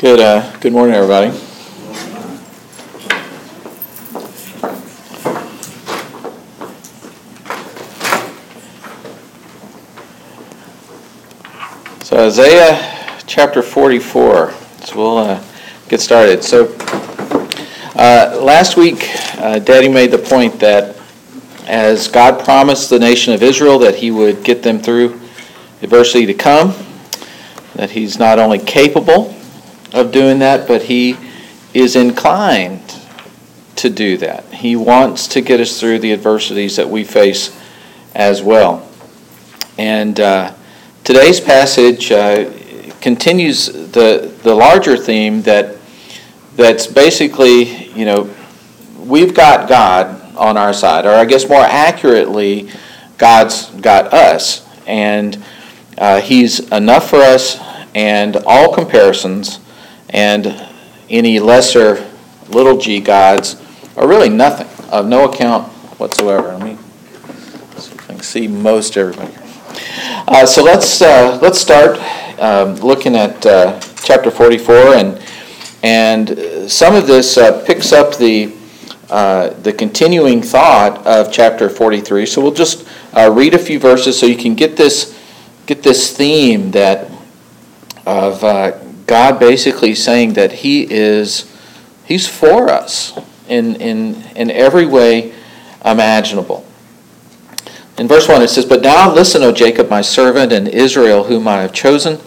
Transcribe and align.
Good, 0.00 0.18
uh, 0.18 0.56
good 0.60 0.72
morning, 0.72 0.94
everybody. 0.94 1.30
So 12.02 12.16
Isaiah 12.16 13.18
chapter 13.26 13.60
44. 13.60 14.52
So 14.84 14.96
we'll 14.96 15.18
uh, 15.18 15.44
get 15.90 16.00
started. 16.00 16.42
So 16.44 16.74
uh, 17.94 18.40
last 18.42 18.78
week, 18.78 19.06
uh, 19.36 19.58
Daddy 19.58 19.90
made 19.90 20.12
the 20.12 20.18
point 20.18 20.58
that 20.60 20.96
as 21.66 22.08
God 22.08 22.42
promised 22.42 22.88
the 22.88 22.98
nation 22.98 23.34
of 23.34 23.42
Israel 23.42 23.78
that 23.80 23.96
He 23.96 24.10
would 24.10 24.44
get 24.44 24.62
them 24.62 24.78
through 24.78 25.20
adversity 25.82 26.24
to 26.24 26.32
come, 26.32 26.72
that 27.74 27.90
He's 27.90 28.18
not 28.18 28.38
only 28.38 28.58
capable 28.58 29.36
of 29.92 30.12
doing 30.12 30.38
that, 30.40 30.66
but 30.66 30.82
He 30.82 31.16
is 31.74 31.96
inclined 31.96 32.82
to 33.76 33.88
do 33.88 34.16
that. 34.18 34.44
He 34.52 34.76
wants 34.76 35.28
to 35.28 35.40
get 35.40 35.60
us 35.60 35.80
through 35.80 36.00
the 36.00 36.12
adversities 36.12 36.76
that 36.76 36.88
we 36.88 37.04
face 37.04 37.58
as 38.14 38.42
well. 38.42 38.86
And 39.78 40.18
uh, 40.20 40.54
today's 41.04 41.40
passage 41.40 42.12
uh, 42.12 42.52
continues 43.00 43.66
the, 43.66 44.32
the 44.42 44.54
larger 44.54 44.96
theme 44.96 45.42
that 45.42 45.76
that's 46.56 46.86
basically, 46.86 47.88
you 47.92 48.04
know, 48.04 48.28
we've 48.98 49.34
got 49.34 49.68
God 49.68 50.34
on 50.36 50.56
our 50.56 50.74
side, 50.74 51.06
or 51.06 51.10
I 51.10 51.24
guess 51.24 51.48
more 51.48 51.62
accurately, 51.62 52.70
God's 53.16 53.70
got 53.80 54.12
us. 54.12 54.66
And 54.86 55.42
uh, 55.96 56.20
He's 56.20 56.60
enough 56.70 57.08
for 57.08 57.20
us, 57.20 57.58
and 57.94 58.36
all 58.46 58.74
comparisons 58.74 59.59
and 60.10 60.68
any 61.08 61.40
lesser 61.40 62.08
little 62.48 62.78
g 62.78 63.00
gods 63.00 63.60
are 63.96 64.06
really 64.06 64.28
nothing, 64.28 64.68
of 64.90 65.06
no 65.06 65.28
account 65.28 65.68
whatsoever. 65.98 66.52
I 66.52 66.76
can 68.06 68.20
see 68.20 68.48
most 68.48 68.96
everybody. 68.96 69.34
Uh, 70.26 70.46
so 70.46 70.62
let's 70.62 71.02
uh, 71.02 71.38
let's 71.42 71.58
start 71.58 71.98
um, 72.40 72.76
looking 72.76 73.16
at 73.16 73.44
uh, 73.44 73.80
chapter 74.02 74.30
44, 74.30 74.94
and 74.94 75.22
and 75.82 76.70
some 76.70 76.94
of 76.94 77.06
this 77.06 77.36
uh, 77.36 77.64
picks 77.66 77.92
up 77.92 78.16
the 78.16 78.54
uh, 79.10 79.50
the 79.62 79.72
continuing 79.72 80.40
thought 80.40 81.04
of 81.06 81.32
chapter 81.32 81.68
43. 81.68 82.26
So 82.26 82.40
we'll 82.40 82.52
just 82.52 82.86
uh, 83.12 83.30
read 83.32 83.54
a 83.54 83.58
few 83.58 83.78
verses 83.78 84.18
so 84.18 84.26
you 84.26 84.36
can 84.36 84.54
get 84.54 84.76
this 84.76 85.18
get 85.66 85.82
this 85.82 86.16
theme 86.16 86.70
that 86.72 87.10
of 88.06 88.42
God 89.10 89.40
basically 89.40 89.92
saying 89.96 90.34
that 90.34 90.52
He 90.52 90.86
is 90.88 91.52
He's 92.04 92.28
for 92.28 92.68
us 92.68 93.18
in, 93.48 93.74
in, 93.74 94.22
in 94.36 94.52
every 94.52 94.86
way 94.86 95.34
imaginable. 95.84 96.64
In 97.98 98.06
verse 98.06 98.28
1 98.28 98.40
it 98.40 98.50
says, 98.50 98.66
But 98.66 98.82
now 98.82 99.12
listen, 99.12 99.42
O 99.42 99.50
Jacob, 99.50 99.90
my 99.90 100.00
servant, 100.00 100.52
and 100.52 100.68
Israel, 100.68 101.24
whom 101.24 101.48
I 101.48 101.62
have 101.62 101.72
chosen. 101.72 102.20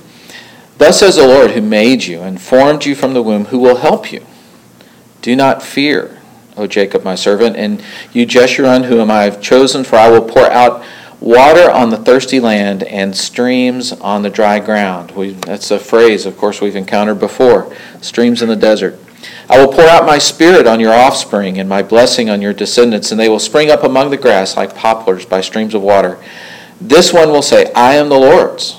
Thus 0.77 0.99
says 0.99 1.15
the 1.15 1.25
Lord, 1.25 1.51
who 1.51 1.61
made 1.61 2.03
you 2.03 2.19
and 2.19 2.41
formed 2.41 2.83
you 2.83 2.95
from 2.95 3.13
the 3.13 3.23
womb, 3.23 3.45
who 3.45 3.59
will 3.59 3.77
help 3.77 4.11
you. 4.11 4.25
Do 5.21 5.37
not 5.37 5.63
fear, 5.63 6.19
O 6.57 6.67
Jacob, 6.67 7.05
my 7.05 7.15
servant, 7.15 7.55
and 7.55 7.81
you, 8.11 8.27
Jeshurun, 8.27 8.85
whom 8.85 9.09
I 9.09 9.23
have 9.23 9.41
chosen, 9.41 9.85
for 9.85 9.95
I 9.95 10.09
will 10.09 10.27
pour 10.27 10.51
out 10.51 10.83
water 11.23 11.71
on 11.71 11.89
the 11.89 11.97
thirsty 11.97 12.41
land 12.41 12.83
and 12.83 13.15
streams 13.15 13.93
on 13.93 14.23
the 14.23 14.29
dry 14.29 14.59
ground. 14.59 15.11
We, 15.11 15.31
that's 15.31 15.71
a 15.71 15.79
phrase, 15.79 16.25
of 16.25 16.37
course, 16.37 16.59
we've 16.59 16.75
encountered 16.75 17.19
before 17.19 17.73
streams 18.01 18.41
in 18.41 18.49
the 18.49 18.57
desert. 18.57 18.99
I 19.49 19.57
will 19.57 19.71
pour 19.71 19.85
out 19.85 20.05
my 20.05 20.17
spirit 20.17 20.67
on 20.67 20.81
your 20.81 20.93
offspring 20.93 21.57
and 21.57 21.69
my 21.69 21.81
blessing 21.81 22.29
on 22.29 22.41
your 22.41 22.51
descendants, 22.51 23.09
and 23.09 23.19
they 23.19 23.29
will 23.29 23.39
spring 23.39 23.71
up 23.71 23.83
among 23.83 24.09
the 24.09 24.17
grass 24.17 24.57
like 24.57 24.75
poplars 24.75 25.25
by 25.25 25.39
streams 25.39 25.73
of 25.73 25.81
water. 25.81 26.21
This 26.81 27.13
one 27.13 27.29
will 27.29 27.41
say, 27.41 27.71
I 27.71 27.93
am 27.95 28.09
the 28.09 28.19
Lord's. 28.19 28.77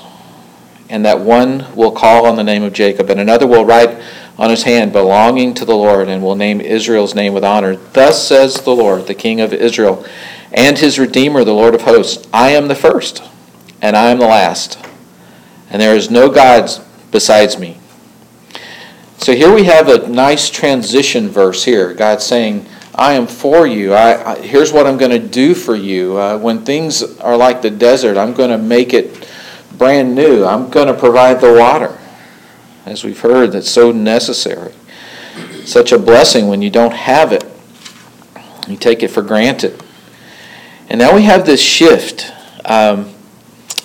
And 0.87 1.03
that 1.03 1.21
one 1.21 1.75
will 1.75 1.91
call 1.91 2.27
on 2.27 2.35
the 2.35 2.43
name 2.43 2.61
of 2.61 2.73
Jacob, 2.73 3.09
and 3.09 3.19
another 3.19 3.47
will 3.47 3.65
write 3.65 3.99
on 4.37 4.51
his 4.51 4.63
hand, 4.63 4.93
belonging 4.93 5.55
to 5.55 5.65
the 5.65 5.75
Lord, 5.75 6.09
and 6.09 6.21
will 6.21 6.35
name 6.35 6.61
Israel's 6.61 7.15
name 7.15 7.33
with 7.33 7.43
honor. 7.43 7.75
Thus 7.75 8.27
says 8.27 8.61
the 8.61 8.75
Lord, 8.75 9.07
the 9.07 9.15
King 9.15 9.41
of 9.41 9.51
Israel 9.51 10.05
and 10.55 10.77
his 10.77 10.97
Redeemer, 10.97 11.43
the 11.43 11.53
Lord 11.53 11.75
of 11.75 11.81
hosts. 11.81 12.27
I 12.33 12.51
am 12.51 12.69
the 12.69 12.75
first, 12.75 13.21
and 13.81 13.95
I 13.95 14.09
am 14.09 14.19
the 14.19 14.25
last, 14.25 14.83
and 15.69 15.81
there 15.81 15.95
is 15.95 16.09
no 16.09 16.29
God 16.29 16.71
besides 17.11 17.59
me. 17.59 17.77
So 19.17 19.35
here 19.35 19.53
we 19.53 19.65
have 19.65 19.89
a 19.89 20.07
nice 20.07 20.49
transition 20.49 21.29
verse 21.29 21.63
here. 21.63 21.93
God 21.93 22.21
saying, 22.21 22.65
I 22.93 23.13
am 23.13 23.27
for 23.27 23.67
you. 23.67 23.93
I, 23.93 24.33
I 24.33 24.41
here's 24.41 24.71
what 24.71 24.87
I'm 24.87 24.97
going 24.97 25.11
to 25.11 25.27
do 25.27 25.53
for 25.53 25.75
you. 25.75 26.17
Uh, 26.17 26.37
when 26.37 26.63
things 26.63 27.03
are 27.19 27.35
like 27.35 27.61
the 27.61 27.69
desert, 27.69 28.17
I'm 28.17 28.33
going 28.33 28.51
to 28.51 28.57
make 28.57 28.93
it 28.93 29.27
brand 29.77 30.15
new. 30.15 30.45
I'm 30.45 30.69
going 30.69 30.87
to 30.87 30.93
provide 30.93 31.41
the 31.41 31.53
water, 31.53 31.97
as 32.85 33.03
we've 33.03 33.19
heard, 33.19 33.51
that's 33.51 33.69
so 33.69 33.91
necessary. 33.91 34.73
Such 35.65 35.91
a 35.91 35.99
blessing 35.99 36.47
when 36.47 36.61
you 36.61 36.69
don't 36.69 36.93
have 36.93 37.33
it. 37.33 37.43
You 38.69 38.77
take 38.77 39.03
it 39.03 39.09
for 39.09 39.21
granted. 39.21 39.83
And 40.89 40.99
now 40.99 41.15
we 41.15 41.23
have 41.23 41.45
this 41.45 41.61
shift. 41.61 42.31
Um, 42.65 43.13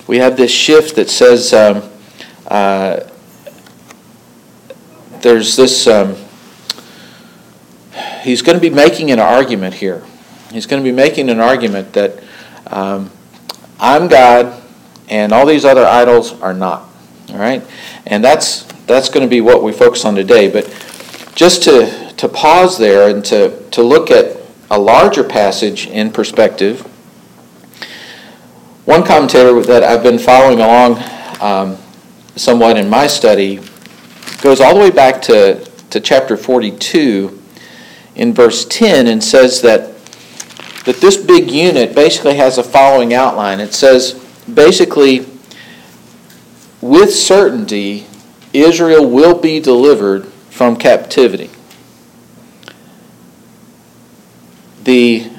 we 0.07 0.19
have 0.19 0.37
this 0.37 0.51
shift 0.51 0.97
that 0.97 1.09
says 1.09 1.53
um, 1.53 1.83
uh, 2.47 3.01
there's 5.21 5.57
this. 5.57 5.87
Um, 5.87 6.17
he's 8.23 8.43
going 8.43 8.57
to 8.57 8.61
be 8.61 8.75
making 8.75 9.11
an 9.11 9.19
argument 9.19 9.75
here. 9.75 10.05
He's 10.53 10.67
going 10.67 10.83
to 10.83 10.89
be 10.89 10.95
making 10.95 11.31
an 11.31 11.41
argument 11.41 11.93
that 11.93 12.23
um, 12.67 13.11
I'm 13.79 14.09
God 14.09 14.61
and 15.09 15.33
all 15.33 15.47
these 15.47 15.65
other 15.65 15.85
idols 15.85 16.41
are 16.41 16.55
not. 16.55 16.89
All 17.31 17.39
right? 17.39 17.65
And 18.07 18.25
that's, 18.25 18.63
that's 18.87 19.09
going 19.09 19.27
to 19.27 19.31
be 19.31 19.41
what 19.41 19.63
we 19.63 19.73
focus 19.73 20.05
on 20.05 20.15
today. 20.15 20.51
But 20.51 20.67
just 21.35 21.63
to, 21.65 22.13
to 22.17 22.29
pause 22.29 22.79
there 22.79 23.09
and 23.15 23.25
to, 23.27 23.69
to 23.71 23.83
look 23.83 24.11
at 24.11 24.41
a 24.71 24.79
larger 24.79 25.25
passage 25.25 25.87
in 25.87 26.11
perspective, 26.13 26.87
one 28.87 29.05
commentator 29.05 29.61
that 29.61 29.83
I've 29.83 30.03
been 30.03 30.19
following 30.19 30.61
along 30.61 31.03
um, 31.41 31.77
somewhat 32.35 32.79
in 32.79 32.89
my 32.89 33.07
study 33.07 33.61
goes 34.41 34.61
all 34.61 34.75
the 34.75 34.81
way 34.81 34.91
back 34.91 35.21
to, 35.23 35.63
to 35.91 36.01
chapter 36.01 36.37
42 36.37 37.39
in 38.15 38.33
verse 38.33 38.65
10 38.65 39.07
and 39.07 39.23
says 39.23 39.61
that, 39.63 39.95
that 40.85 40.97
this 41.01 41.19
big 41.19 41.51
unit 41.51 41.95
basically 41.95 42.37
has 42.37 42.57
a 42.57 42.63
following 42.63 43.13
outline. 43.13 43.61
It 43.61 43.75
says 43.75 44.15
basically, 44.53 45.27
with 46.81 47.15
certainty, 47.15 48.07
Israel 48.55 49.09
will 49.09 49.39
be 49.39 49.61
delivered 49.61 50.27
from 50.49 50.77
captivity. 50.77 51.51
The 54.85 55.31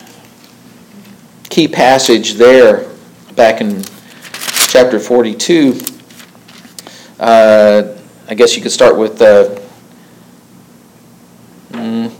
key 1.50 1.68
passage 1.68 2.36
there 2.36 2.91
back 3.36 3.62
in 3.62 3.84
chapter 4.68 5.00
42, 5.00 5.80
uh, 7.20 7.98
I 8.28 8.34
guess 8.34 8.56
you 8.56 8.62
could 8.62 8.72
start 8.72 8.98
with, 8.98 9.22
uh, 9.22 9.60
mm, 11.72 12.12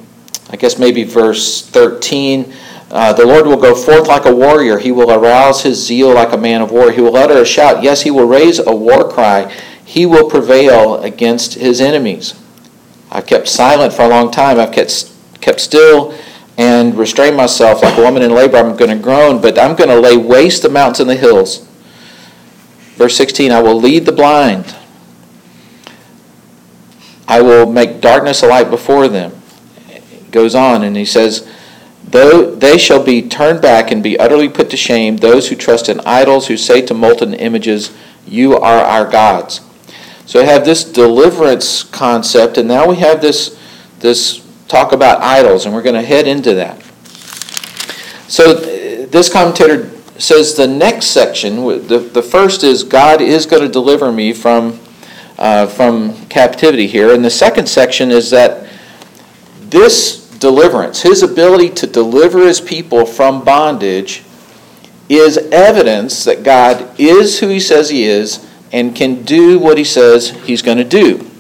I 0.50 0.56
guess 0.56 0.78
maybe 0.78 1.04
verse 1.04 1.68
13. 1.68 2.54
Uh, 2.90 3.14
the 3.14 3.26
Lord 3.26 3.46
will 3.46 3.58
go 3.58 3.74
forth 3.74 4.08
like 4.08 4.26
a 4.26 4.36
warrior. 4.36 4.78
He 4.78 4.92
will 4.92 5.12
arouse 5.12 5.64
his 5.64 5.86
zeal 5.86 6.14
like 6.14 6.34
a 6.34 6.38
man 6.38 6.62
of 6.62 6.72
war. 6.72 6.92
He 6.92 7.02
will 7.02 7.16
utter 7.16 7.42
a 7.42 7.46
shout. 7.46 7.84
Yes, 7.84 8.02
he 8.02 8.12
will 8.12 8.28
raise 8.28 8.60
a 8.60 8.76
war 8.76 9.10
cry. 9.10 9.52
He 9.86 10.06
will 10.06 10.30
prevail 10.30 11.02
against 11.02 11.54
his 11.56 11.80
enemies. 11.80 12.34
I've 13.10 13.26
kept 13.26 13.48
silent 13.48 13.94
for 13.94 14.04
a 14.04 14.08
long 14.10 14.32
time. 14.32 14.60
I've 14.60 14.72
kept, 14.72 15.10
kept 15.40 15.62
still 15.62 16.14
and 16.58 16.96
restrain 16.96 17.36
myself 17.36 17.82
like 17.82 17.98
a 17.98 18.02
woman 18.02 18.22
in 18.24 18.32
labor. 18.32 18.58
I'm 18.58 18.76
going 18.76 18.96
to 18.96 19.02
groan, 19.02 19.42
but 19.42 19.58
I'm 19.58 19.76
going 19.76 19.90
to 19.90 20.00
lay 20.00 20.18
waste 20.18 20.62
the 20.62 20.70
mountains 20.70 21.00
and 21.00 21.10
the 21.10 21.16
hills. 21.16 21.68
Verse 22.96 23.16
16 23.16 23.52
I 23.52 23.62
will 23.62 23.80
lead 23.80 24.06
the 24.06 24.12
blind, 24.12 24.76
I 27.28 27.42
will 27.42 27.66
make 27.72 28.02
darkness 28.02 28.44
a 28.44 28.48
light 28.48 28.70
before 28.70 29.08
them. 29.08 29.42
It 29.90 30.32
goes 30.32 30.54
on, 30.54 30.84
and 30.84 30.96
he 30.96 31.06
says, 31.06 31.50
Though 32.04 32.54
they 32.54 32.78
shall 32.78 33.02
be 33.02 33.22
turned 33.22 33.62
back 33.62 33.90
and 33.90 34.04
be 34.04 34.20
utterly 34.20 34.50
put 34.50 34.70
to 34.72 34.78
shame, 34.78 35.18
those 35.18 35.48
who 35.48 35.56
trust 35.56 35.88
in 35.88 36.02
idols, 36.02 36.48
who 36.48 36.58
say 36.58 36.82
to 36.82 36.94
molten 36.94 37.34
images, 37.34 37.96
You 38.28 38.58
are 38.58 38.80
our 38.80 39.10
gods. 39.10 39.62
So 40.26 40.42
we 40.42 40.46
have 40.46 40.66
this 40.66 40.84
deliverance 40.84 41.84
concept, 41.84 42.58
and 42.58 42.68
now 42.68 42.88
we 42.88 42.98
have 42.98 43.22
this, 43.22 43.58
this 44.00 44.41
talk 44.72 44.92
about 44.94 45.22
idols, 45.22 45.66
and 45.66 45.74
we're 45.76 45.82
going 45.82 45.96
to 45.96 46.02
head 46.02 46.28
into 46.28 46.56
that. 46.56 46.82
So, 48.28 48.54
this 48.54 49.32
commentator 49.32 49.90
says 50.18 50.56
the 50.56 50.68
next 50.68 51.08
section, 51.08 51.58
the, 51.88 52.00
the 52.00 52.24
first 52.24 52.64
is 52.64 52.84
God 52.84 53.22
is 53.22 53.46
going 53.46 53.64
to 53.64 53.70
deliver 53.70 54.12
me 54.12 54.34
from 54.34 54.80
uh, 55.42 55.66
from 55.66 56.14
captivity 56.28 56.86
here. 56.86 57.14
And 57.16 57.26
the 57.26 57.30
second 57.32 57.68
section 57.68 58.12
is 58.12 58.30
that 58.30 58.68
this 59.60 60.30
deliverance, 60.38 61.02
his 61.02 61.24
ability 61.24 61.70
to 61.72 61.88
deliver 61.88 62.46
his 62.46 62.62
people 62.62 63.08
from 63.08 63.44
bondage, 63.44 64.24
is 65.10 65.38
evidence 65.38 66.24
that 66.26 66.44
God 66.44 67.00
is 67.00 67.40
who 67.40 67.48
he 67.48 67.60
says 67.60 67.90
he 67.90 68.04
is 68.04 68.48
and 68.72 68.96
can 68.96 69.24
do 69.24 69.58
what 69.58 69.80
he 69.80 69.84
says 69.84 70.30
he's 70.46 70.62
going 70.62 70.78
to 70.78 70.84
do. 70.84 71.31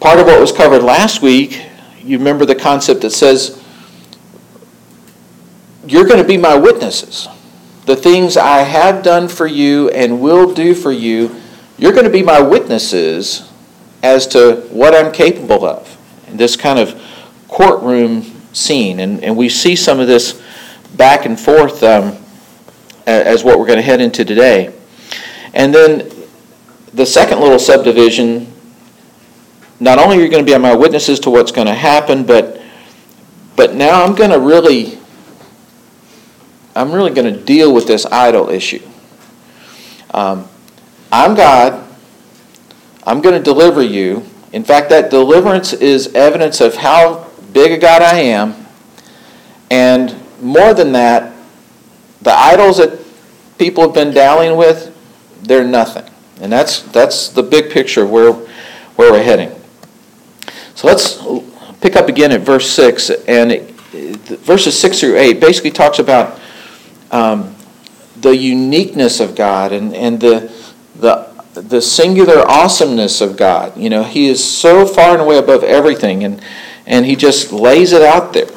Part 0.00 0.18
of 0.18 0.26
what 0.26 0.40
was 0.40 0.50
covered 0.50 0.82
last 0.82 1.20
week, 1.20 1.62
you 2.02 2.16
remember 2.16 2.46
the 2.46 2.54
concept 2.54 3.02
that 3.02 3.10
says, 3.10 3.62
You're 5.86 6.06
going 6.06 6.22
to 6.22 6.26
be 6.26 6.38
my 6.38 6.56
witnesses. 6.56 7.28
The 7.84 7.96
things 7.96 8.38
I 8.38 8.60
have 8.60 9.02
done 9.02 9.28
for 9.28 9.46
you 9.46 9.90
and 9.90 10.22
will 10.22 10.54
do 10.54 10.74
for 10.74 10.90
you, 10.90 11.36
you're 11.76 11.92
going 11.92 12.04
to 12.04 12.10
be 12.10 12.22
my 12.22 12.40
witnesses 12.40 13.50
as 14.02 14.26
to 14.28 14.66
what 14.70 14.94
I'm 14.94 15.12
capable 15.12 15.66
of. 15.66 15.98
This 16.28 16.56
kind 16.56 16.78
of 16.78 16.98
courtroom 17.48 18.22
scene. 18.54 19.00
And, 19.00 19.22
and 19.22 19.36
we 19.36 19.50
see 19.50 19.76
some 19.76 20.00
of 20.00 20.06
this 20.06 20.42
back 20.96 21.26
and 21.26 21.38
forth 21.38 21.82
um, 21.82 22.16
as 23.06 23.44
what 23.44 23.58
we're 23.58 23.66
going 23.66 23.76
to 23.76 23.82
head 23.82 24.00
into 24.00 24.24
today. 24.24 24.72
And 25.52 25.74
then 25.74 26.10
the 26.94 27.04
second 27.04 27.40
little 27.40 27.58
subdivision 27.58 28.50
not 29.80 29.98
only 29.98 30.18
are 30.18 30.20
you 30.20 30.28
going 30.28 30.44
to 30.44 30.52
be 30.52 30.56
my 30.58 30.74
witnesses 30.74 31.18
to 31.20 31.30
what's 31.30 31.50
going 31.50 31.66
to 31.66 31.74
happen, 31.74 32.24
but 32.24 32.60
but 33.56 33.74
now 33.74 34.04
I'm 34.04 34.14
going 34.14 34.30
to 34.30 34.38
really 34.38 34.98
I'm 36.74 36.92
really 36.92 37.12
going 37.12 37.34
to 37.34 37.40
deal 37.42 37.74
with 37.74 37.86
this 37.86 38.06
idol 38.06 38.48
issue. 38.48 38.86
Um, 40.12 40.48
I'm 41.10 41.34
God. 41.34 41.86
I'm 43.04 43.20
going 43.20 43.34
to 43.34 43.42
deliver 43.42 43.82
you. 43.82 44.24
In 44.52 44.64
fact, 44.64 44.90
that 44.90 45.10
deliverance 45.10 45.72
is 45.72 46.14
evidence 46.14 46.60
of 46.60 46.76
how 46.76 47.30
big 47.52 47.72
a 47.72 47.78
God 47.78 48.02
I 48.02 48.18
am. 48.18 48.66
And 49.70 50.14
more 50.40 50.74
than 50.74 50.92
that, 50.92 51.32
the 52.22 52.32
idols 52.32 52.78
that 52.78 52.98
people 53.58 53.84
have 53.84 53.94
been 53.94 54.12
dallying 54.12 54.56
with, 54.56 54.96
they're 55.42 55.64
nothing. 55.64 56.04
And 56.40 56.52
that's, 56.52 56.82
that's 56.82 57.28
the 57.28 57.42
big 57.42 57.70
picture 57.70 58.02
of 58.02 58.10
where, 58.10 58.32
where 58.32 59.12
we're 59.12 59.22
heading. 59.22 59.59
So 60.80 60.86
let's 60.86 61.18
pick 61.82 61.94
up 61.94 62.08
again 62.08 62.32
at 62.32 62.40
verse 62.40 62.66
6. 62.70 63.10
And 63.28 63.52
it, 63.52 63.70
verses 64.40 64.80
6 64.80 65.00
through 65.00 65.18
8 65.18 65.38
basically 65.38 65.72
talks 65.72 65.98
about 65.98 66.40
um, 67.10 67.54
the 68.18 68.34
uniqueness 68.34 69.20
of 69.20 69.36
God 69.36 69.72
and, 69.72 69.94
and 69.94 70.18
the, 70.18 70.50
the, 70.96 71.28
the 71.52 71.82
singular 71.82 72.48
awesomeness 72.48 73.20
of 73.20 73.36
God. 73.36 73.76
You 73.76 73.90
know, 73.90 74.04
He 74.04 74.28
is 74.28 74.42
so 74.42 74.86
far 74.86 75.12
and 75.12 75.20
away 75.20 75.36
above 75.36 75.64
everything, 75.64 76.24
and, 76.24 76.42
and 76.86 77.04
He 77.04 77.14
just 77.14 77.52
lays 77.52 77.92
it 77.92 78.00
out 78.00 78.32
there. 78.32 78.48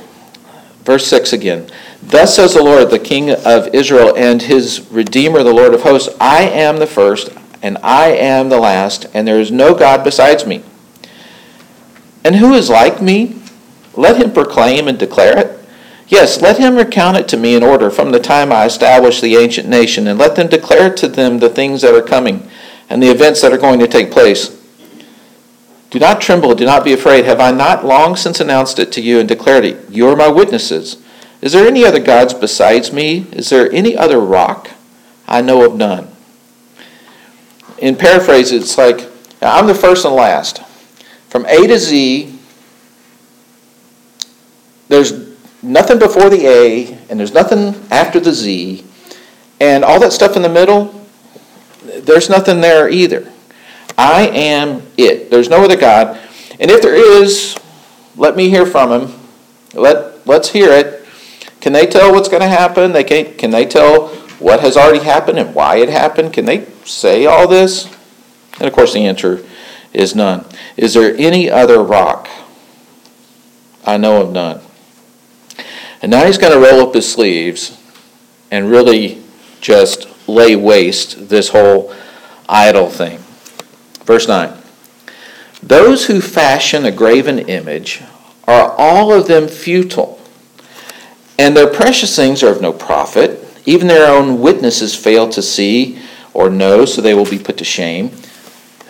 Verse 0.86 1.06
6 1.08 1.34
again. 1.34 1.70
Thus 2.02 2.38
says 2.38 2.54
the 2.54 2.64
Lord, 2.64 2.90
the 2.90 3.00
King 3.00 3.32
of 3.32 3.76
Israel 3.76 4.16
and 4.16 4.42
his 4.42 4.90
Redeemer, 4.90 5.44
the 5.44 5.54
Lord 5.54 5.74
of 5.74 5.82
hosts 5.82 6.08
I 6.22 6.44
am 6.44 6.78
the 6.78 6.88
first, 6.88 7.32
and 7.62 7.78
I 7.84 8.12
am 8.12 8.48
the 8.48 8.60
last, 8.60 9.08
and 9.14 9.28
there 9.28 9.42
is 9.42 9.52
no 9.52 9.76
God 9.76 10.06
besides 10.06 10.46
me. 10.46 10.64
And 12.24 12.38
who 12.38 12.54
is 12.54 12.70
like 12.70 13.02
me? 13.02 13.42
Let 13.96 14.22
him 14.22 14.32
proclaim 14.32 14.88
and 14.88 14.98
declare 14.98 15.38
it. 15.38 15.60
Yes, 16.08 16.42
let 16.42 16.58
him 16.58 16.76
recount 16.76 17.18
it 17.18 17.28
to 17.30 17.38
me 17.38 17.56
in 17.56 17.64
order 17.64 17.90
from 17.90 18.12
the 18.12 18.20
time 18.20 18.52
I 18.52 18.66
established 18.66 19.22
the 19.22 19.36
ancient 19.36 19.68
nation, 19.68 20.08
and 20.08 20.20
let 20.20 20.36
them 20.36 20.48
declare 20.48 20.94
to 20.96 21.08
them 21.08 21.40
the 21.40 21.50
things 21.50 21.82
that 21.82 21.94
are 21.94 22.02
coming 22.02 22.50
and 22.90 23.02
the 23.02 23.10
events 23.10 23.42
that 23.42 23.54
are 23.54 23.58
going 23.58 23.80
to 23.80 23.88
take 23.88 24.12
place. 24.12 24.60
Do 25.90 26.00
not 26.00 26.22
tremble, 26.22 26.56
do 26.56 26.66
not 26.66 26.84
be 26.84 26.94
afraid. 26.94 27.26
Have 27.26 27.40
I 27.40 27.52
not 27.52 27.86
long 27.86 28.16
since 28.16 28.40
announced 28.40 28.80
it 28.80 28.92
to 28.94 29.02
you 29.02 29.20
and 29.20 29.30
declared 29.30 29.64
it? 29.64 29.90
You 29.90 30.08
are 30.10 30.16
my 30.16 30.28
witnesses. 30.28 30.98
Is 31.42 31.54
there 31.54 31.68
any 31.68 31.86
other 31.86 32.00
gods 32.00 32.34
besides 32.34 32.92
me? 32.92 33.28
Is 33.32 33.50
there 33.50 33.72
any 33.72 33.96
other 33.96 34.20
rock? 34.20 34.72
I 35.28 35.42
know 35.42 35.66
of 35.66 35.76
none. 35.76 36.10
In 37.78 37.96
paraphrase, 37.96 38.52
it's 38.52 38.78
like 38.78 39.10
I'm 39.42 39.68
the 39.68 39.76
first 39.76 40.06
and 40.06 40.16
last. 40.16 40.62
From 41.34 41.48
A 41.48 41.66
to 41.66 41.80
Z, 41.80 42.32
there's 44.88 45.36
nothing 45.64 45.98
before 45.98 46.30
the 46.30 46.46
A, 46.46 46.94
and 47.10 47.20
there's 47.20 47.34
nothing 47.34 47.74
after 47.90 48.20
the 48.20 48.32
Z, 48.32 48.86
and 49.60 49.84
all 49.84 50.00
that 50.00 50.14
stuff 50.14 50.36
in 50.36 50.44
the 50.44 50.50
middle, 50.50 50.94
there's 51.82 52.30
nothing 52.30 52.62
there 52.62 52.88
either. 52.88 53.32
I 53.98 54.28
am 54.28 54.84
it. 54.96 55.32
There's 55.32 55.50
no 55.50 55.64
other 55.64 55.76
God. 55.76 56.20
And 56.60 56.70
if 56.70 56.84
there 56.84 56.94
is, 56.94 57.58
let 58.16 58.36
me 58.36 58.50
hear 58.50 58.68
from 58.68 58.92
him. 58.92 59.20
Let, 59.74 60.28
let's 60.28 60.50
hear 60.50 60.70
it. 60.70 61.04
Can 61.62 61.74
they 61.74 61.88
tell 61.88 62.12
what's 62.12 62.30
going 62.30 62.44
to 62.44 62.48
happen? 62.48 62.92
They 62.92 63.04
can, 63.04 63.34
can 63.38 63.50
they 63.50 63.66
tell 63.66 64.10
what 64.38 64.60
has 64.60 64.78
already 64.78 65.04
happened 65.04 65.40
and 65.40 65.56
why 65.56 65.78
it 65.78 65.90
happened? 65.90 66.32
Can 66.32 66.46
they 66.46 66.66
say 66.86 67.26
all 67.26 67.48
this? 67.48 67.92
And 68.60 68.68
of 68.68 68.74
course, 68.74 68.94
the 68.94 69.08
answer 69.08 69.44
is 69.94 70.16
none. 70.16 70.46
Is 70.76 70.94
there 70.94 71.16
any 71.18 71.50
other 71.50 71.84
rock? 71.84 72.28
I 73.86 73.98
know 73.98 74.22
of 74.22 74.32
none. 74.32 74.62
And 76.02 76.12
now 76.12 76.26
he's 76.26 76.38
going 76.38 76.54
to 76.54 76.60
roll 76.60 76.88
up 76.88 76.94
his 76.94 77.10
sleeves 77.10 77.78
and 78.52 78.70
really 78.70 79.22
just 79.62 80.08
lay 80.28 80.56
waste 80.56 81.30
this 81.30 81.50
whole 81.50 81.94
idol 82.50 82.90
thing. 82.90 83.20
Verse 84.06 84.28
9 84.28 84.54
Those 85.62 86.08
who 86.08 86.22
fashion 86.22 86.86
a 86.86 86.92
graven 86.92 87.40
image 87.40 88.02
are 88.48 88.72
all 88.78 89.14
of 89.14 89.28
them 89.28 89.48
futile, 89.48 90.20
and 91.40 91.56
their 91.56 91.68
precious 91.68 92.16
things 92.16 92.44
are 92.44 92.52
of 92.52 92.62
no 92.62 92.74
profit. 92.74 93.40
Even 93.66 93.88
their 93.88 94.12
own 94.12 94.42
witnesses 94.42 94.94
fail 94.94 95.30
to 95.30 95.42
see 95.42 95.98
or 96.34 96.50
know, 96.50 96.84
so 96.84 97.02
they 97.02 97.14
will 97.14 97.30
be 97.30 97.40
put 97.40 97.58
to 97.58 97.64
shame. 97.64 98.12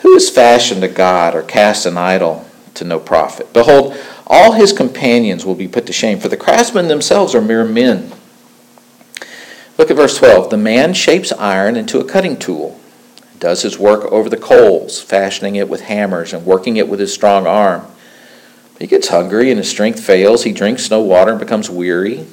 Who 0.04 0.14
has 0.14 0.30
fashioned 0.30 0.84
a 0.84 0.90
god 0.90 1.34
or 1.34 1.42
cast 1.42 1.86
an 1.86 1.98
idol 1.98 2.46
to 2.74 2.84
no 2.84 3.00
profit? 3.00 3.54
Behold, 3.54 3.98
all 4.28 4.52
his 4.52 4.74
companions 4.74 5.46
will 5.46 5.56
be 5.56 5.68
put 5.68 5.86
to 5.86 5.94
shame, 5.94 6.20
for 6.20 6.28
the 6.28 6.38
craftsmen 6.38 6.90
themselves 6.90 7.34
are 7.34 7.42
mere 7.42 7.64
men. 7.64 8.12
Look 9.78 9.90
at 9.90 9.96
verse 9.96 10.18
12. 10.18 10.50
The 10.50 10.58
man 10.58 10.94
shapes 10.94 11.32
iron 11.32 11.78
into 11.78 12.00
a 12.00 12.06
cutting 12.06 12.38
tool, 12.38 12.80
does 13.40 13.62
his 13.62 13.80
work 13.80 14.04
over 14.12 14.28
the 14.30 14.38
coals, 14.38 15.02
fashioning 15.02 15.56
it 15.56 15.70
with 15.70 15.82
hammers 15.82 16.34
and 16.34 16.46
working 16.46 16.76
it 16.76 16.90
with 16.90 17.00
his 17.00 17.14
strong 17.14 17.48
arm. 17.48 17.86
He 18.80 18.88
gets 18.88 19.08
hungry 19.08 19.52
and 19.52 19.58
his 19.58 19.70
strength 19.70 20.02
fails. 20.02 20.44
He 20.44 20.52
drinks 20.52 20.92
no 20.92 21.02
water 21.02 21.32
and 21.32 21.40
becomes 21.40 21.70
weary. 21.70 22.28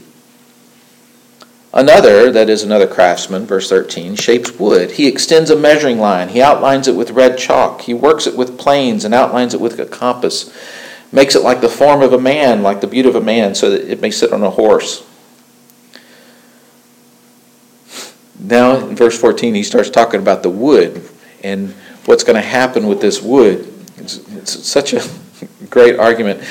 Another, 1.72 2.32
that 2.32 2.50
is 2.50 2.64
another 2.64 2.88
craftsman, 2.88 3.46
verse 3.46 3.68
13, 3.68 4.16
shapes 4.16 4.50
wood. 4.58 4.92
He 4.92 5.06
extends 5.06 5.50
a 5.50 5.56
measuring 5.56 5.98
line. 5.98 6.30
He 6.30 6.42
outlines 6.42 6.88
it 6.88 6.96
with 6.96 7.12
red 7.12 7.38
chalk. 7.38 7.82
He 7.82 7.94
works 7.94 8.26
it 8.26 8.36
with 8.36 8.58
planes 8.58 9.04
and 9.04 9.14
outlines 9.14 9.54
it 9.54 9.60
with 9.60 9.78
a 9.78 9.86
compass. 9.86 10.52
Makes 11.12 11.36
it 11.36 11.44
like 11.44 11.60
the 11.60 11.68
form 11.68 12.02
of 12.02 12.12
a 12.12 12.20
man, 12.20 12.62
like 12.62 12.80
the 12.80 12.88
beauty 12.88 13.08
of 13.08 13.14
a 13.14 13.20
man, 13.20 13.54
so 13.54 13.70
that 13.70 13.88
it 13.88 14.00
may 14.00 14.10
sit 14.10 14.32
on 14.32 14.42
a 14.42 14.50
horse. 14.50 15.06
Now, 18.38 18.88
in 18.88 18.96
verse 18.96 19.18
14, 19.18 19.54
he 19.54 19.62
starts 19.62 19.90
talking 19.90 20.20
about 20.20 20.42
the 20.42 20.50
wood 20.50 21.08
and 21.44 21.72
what's 22.06 22.24
going 22.24 22.40
to 22.40 22.48
happen 22.48 22.88
with 22.88 23.00
this 23.00 23.22
wood. 23.22 23.72
It's, 23.96 24.16
it's 24.34 24.66
such 24.66 24.92
a 24.92 25.08
great 25.70 26.00
argument. 26.00 26.42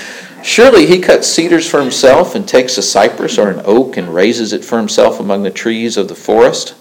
Surely 0.43 0.85
he 0.85 0.99
cuts 0.99 1.27
cedars 1.27 1.69
for 1.69 1.79
himself 1.79 2.35
and 2.35 2.47
takes 2.47 2.77
a 2.77 2.81
cypress 2.81 3.37
or 3.37 3.49
an 3.49 3.61
oak 3.65 3.97
and 3.97 4.13
raises 4.13 4.53
it 4.53 4.63
for 4.63 4.77
himself 4.77 5.19
among 5.19 5.43
the 5.43 5.51
trees 5.51 5.97
of 5.97 6.07
the 6.07 6.15
forest. 6.15 6.75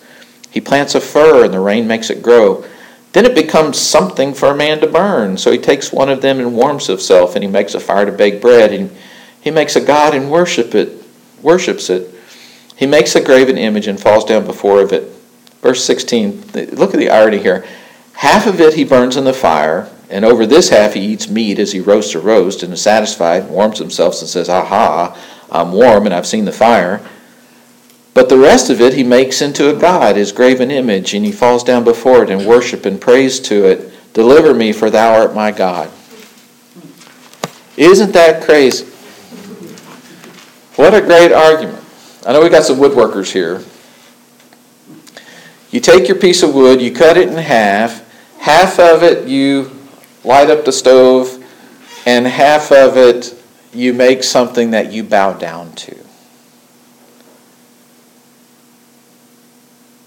He 0.50 0.60
plants 0.60 0.94
a 0.94 1.00
fir 1.00 1.44
and 1.44 1.52
the 1.52 1.60
rain 1.60 1.86
makes 1.86 2.10
it 2.10 2.22
grow. 2.22 2.64
Then 3.12 3.24
it 3.24 3.34
becomes 3.34 3.78
something 3.78 4.34
for 4.34 4.50
a 4.50 4.56
man 4.56 4.80
to 4.80 4.86
burn. 4.86 5.38
So 5.38 5.50
he 5.50 5.58
takes 5.58 5.92
one 5.92 6.08
of 6.08 6.22
them 6.22 6.38
and 6.38 6.54
warms 6.54 6.86
himself, 6.86 7.34
and 7.34 7.42
he 7.42 7.50
makes 7.50 7.74
a 7.74 7.80
fire 7.80 8.04
to 8.04 8.12
bake 8.12 8.40
bread, 8.40 8.72
and 8.72 8.94
he 9.40 9.50
makes 9.50 9.76
a 9.76 9.80
god 9.80 10.14
and 10.14 10.30
worship 10.30 10.74
it, 10.74 11.02
worships 11.42 11.88
it. 11.88 12.14
He 12.76 12.86
makes 12.86 13.16
a 13.16 13.24
graven 13.24 13.58
image 13.58 13.86
and 13.86 13.98
falls 13.98 14.24
down 14.24 14.44
before 14.44 14.80
of 14.82 14.92
it. 14.92 15.10
Verse 15.62 15.84
16, 15.84 16.50
look 16.72 16.94
at 16.94 17.00
the 17.00 17.10
irony 17.10 17.38
here. 17.38 17.66
Half 18.12 18.46
of 18.46 18.60
it 18.60 18.74
he 18.74 18.84
burns 18.84 19.16
in 19.16 19.24
the 19.24 19.32
fire, 19.32 19.90
and 20.10 20.24
over 20.24 20.46
this 20.46 20.70
half 20.70 20.94
he 20.94 21.00
eats 21.00 21.28
meat 21.28 21.58
as 21.58 21.72
he 21.72 21.80
roasts 21.80 22.14
a 22.14 22.20
roast 22.20 22.62
and 22.62 22.72
is 22.72 22.82
satisfied, 22.82 23.48
warms 23.48 23.78
himself, 23.78 24.18
and 24.20 24.28
says, 24.28 24.48
Aha, 24.48 25.16
I'm 25.50 25.72
warm 25.72 26.06
and 26.06 26.14
I've 26.14 26.26
seen 26.26 26.44
the 26.44 26.52
fire. 26.52 27.00
But 28.14 28.28
the 28.28 28.38
rest 28.38 28.70
of 28.70 28.80
it 28.80 28.94
he 28.94 29.04
makes 29.04 29.42
into 29.42 29.74
a 29.74 29.78
god, 29.78 30.16
his 30.16 30.32
graven 30.32 30.70
image, 30.70 31.14
and 31.14 31.24
he 31.24 31.30
falls 31.30 31.62
down 31.62 31.84
before 31.84 32.24
it 32.24 32.30
and 32.30 32.46
worship 32.46 32.84
and 32.84 33.00
praise 33.00 33.38
to 33.40 33.66
it. 33.66 33.92
Deliver 34.12 34.54
me, 34.54 34.72
for 34.72 34.90
thou 34.90 35.14
art 35.14 35.34
my 35.34 35.52
God. 35.52 35.90
Isn't 37.76 38.12
that 38.12 38.42
crazy? 38.42 38.86
What 40.74 40.94
a 40.94 41.00
great 41.00 41.32
argument. 41.32 41.84
I 42.26 42.32
know 42.32 42.42
we 42.42 42.48
got 42.48 42.64
some 42.64 42.78
woodworkers 42.78 43.30
here. 43.30 43.62
You 45.70 45.80
take 45.80 46.08
your 46.08 46.18
piece 46.18 46.42
of 46.42 46.54
wood, 46.54 46.80
you 46.80 46.92
cut 46.92 47.16
it 47.16 47.28
in 47.28 47.36
half, 47.36 48.04
half 48.40 48.80
of 48.80 49.02
it 49.02 49.28
you 49.28 49.77
light 50.28 50.50
up 50.50 50.66
the 50.66 50.72
stove, 50.72 51.42
and 52.04 52.26
half 52.26 52.70
of 52.70 52.98
it 52.98 53.34
you 53.72 53.94
make 53.94 54.22
something 54.22 54.72
that 54.72 54.92
you 54.92 55.02
bow 55.02 55.32
down 55.32 55.72
to. 55.72 55.96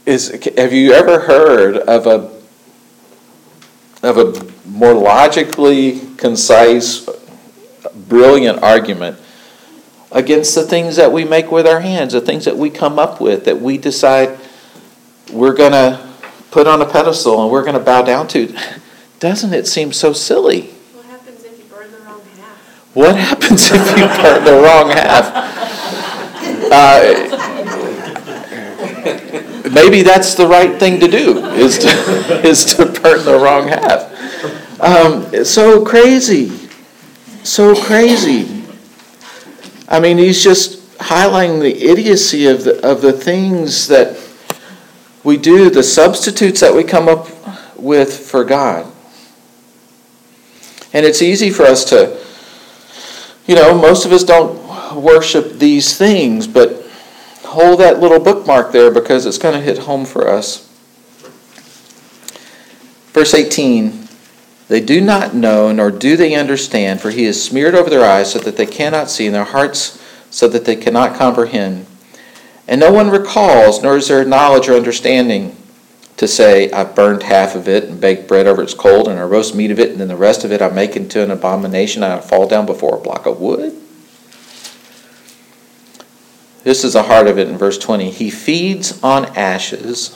Is, 0.05 0.29
have 0.57 0.73
you 0.73 0.93
ever 0.93 1.21
heard 1.21 1.75
of 1.75 2.05
a 2.05 2.31
of 4.03 4.17
a 4.17 4.51
more 4.67 4.93
logically 4.93 5.99
concise, 6.17 7.07
brilliant 8.07 8.61
argument 8.61 9.19
against 10.11 10.53
the 10.53 10.63
things 10.63 10.97
that 10.97 11.11
we 11.11 11.23
make 11.23 11.51
with 11.51 11.65
our 11.65 11.79
hands, 11.79 12.13
the 12.13 12.21
things 12.21 12.45
that 12.45 12.57
we 12.57 12.69
come 12.69 12.99
up 12.99 13.19
with, 13.21 13.45
that 13.45 13.59
we 13.59 13.77
decide 13.77 14.37
we're 15.31 15.55
going 15.55 15.71
to 15.71 16.09
put 16.51 16.67
on 16.67 16.81
a 16.81 16.85
pedestal 16.85 17.41
and 17.41 17.51
we're 17.51 17.63
going 17.63 17.77
to 17.77 17.83
bow 17.83 18.03
down 18.03 18.27
to. 18.27 18.55
Doesn't 19.21 19.53
it 19.53 19.67
seem 19.67 19.93
so 19.93 20.13
silly? 20.13 20.61
What 20.93 21.05
happens 21.05 21.45
if 21.45 21.59
you 21.59 21.65
burn 21.65 21.91
the 21.91 21.99
wrong 21.99 22.21
half? 22.35 22.95
What 22.95 23.15
happens 23.15 23.69
if 23.71 23.89
you 23.95 24.07
burn 24.07 24.43
the 24.43 24.53
wrong 24.53 24.89
half? 24.89 25.59
Uh, 26.73 27.01
maybe 29.73 30.03
that's 30.03 30.35
the 30.35 30.47
right 30.47 30.79
thing 30.79 31.01
to 31.01 31.07
do 31.09 31.45
is 31.47 31.79
to, 31.79 31.87
is 32.47 32.63
to 32.63 32.85
burn 32.85 33.25
the 33.25 33.37
wrong 33.37 33.67
half. 33.67 34.81
Um, 34.81 35.43
so 35.43 35.83
crazy. 35.83 36.49
So 37.43 37.75
crazy. 37.75 38.63
I 39.89 39.99
mean, 39.99 40.17
he's 40.17 40.41
just 40.41 40.97
highlighting 40.99 41.59
the 41.59 41.89
idiocy 41.89 42.47
of 42.47 42.63
the, 42.63 42.89
of 42.89 43.01
the 43.01 43.11
things 43.11 43.89
that 43.89 44.17
we 45.25 45.35
do, 45.35 45.69
the 45.69 45.83
substitutes 45.83 46.61
that 46.61 46.73
we 46.73 46.85
come 46.85 47.09
up 47.09 47.27
with 47.75 48.17
for 48.17 48.45
God. 48.45 48.90
And 50.93 51.05
it's 51.05 51.21
easy 51.21 51.49
for 51.49 51.63
us 51.63 51.85
to, 51.85 52.17
you 53.47 53.55
know, 53.55 53.73
most 53.73 54.05
of 54.05 54.11
us 54.11 54.23
don't 54.23 54.59
worship 54.95 55.53
these 55.53 55.97
things, 55.97 56.47
but 56.47 56.85
hold 57.43 57.79
that 57.79 57.99
little 57.99 58.19
bookmark 58.19 58.71
there 58.71 58.91
because 58.91 59.25
it's 59.25 59.37
going 59.37 59.53
to 59.53 59.61
hit 59.61 59.79
home 59.79 60.05
for 60.05 60.27
us. 60.27 60.67
Verse 63.13 63.33
18 63.33 64.07
They 64.67 64.81
do 64.81 65.01
not 65.01 65.33
know, 65.33 65.71
nor 65.71 65.91
do 65.91 66.17
they 66.17 66.35
understand, 66.35 67.01
for 67.01 67.09
he 67.09 67.25
is 67.25 67.43
smeared 67.43 67.75
over 67.75 67.89
their 67.89 68.05
eyes 68.05 68.31
so 68.31 68.39
that 68.39 68.57
they 68.57 68.65
cannot 68.65 69.09
see, 69.09 69.25
and 69.25 69.35
their 69.35 69.43
hearts 69.45 70.01
so 70.29 70.47
that 70.47 70.65
they 70.65 70.75
cannot 70.75 71.17
comprehend. 71.17 71.85
And 72.67 72.79
no 72.79 72.91
one 72.91 73.09
recalls, 73.09 73.83
nor 73.83 73.97
is 73.97 74.07
there 74.07 74.23
knowledge 74.23 74.69
or 74.69 74.75
understanding 74.75 75.57
to 76.21 76.27
say, 76.27 76.69
I've 76.69 76.93
burned 76.93 77.23
half 77.23 77.55
of 77.55 77.67
it 77.67 77.85
and 77.85 77.99
baked 77.99 78.27
bread 78.27 78.45
over 78.45 78.61
its 78.61 78.75
cold, 78.75 79.07
and 79.07 79.19
I 79.19 79.23
roast 79.23 79.55
meat 79.55 79.71
of 79.71 79.79
it, 79.79 79.89
and 79.89 79.99
then 79.99 80.07
the 80.07 80.15
rest 80.15 80.43
of 80.43 80.51
it 80.51 80.61
I 80.61 80.69
make 80.69 80.95
into 80.95 81.23
an 81.23 81.31
abomination, 81.31 82.03
and 82.03 82.13
I 82.13 82.19
fall 82.19 82.47
down 82.47 82.67
before 82.67 82.95
a 82.95 83.01
block 83.01 83.25
of 83.25 83.41
wood. 83.41 83.75
This 86.63 86.83
is 86.83 86.93
the 86.93 87.01
heart 87.01 87.25
of 87.25 87.39
it 87.39 87.47
in 87.49 87.57
verse 87.57 87.79
20. 87.79 88.11
He 88.11 88.29
feeds 88.29 89.01
on 89.01 89.35
ashes. 89.35 90.15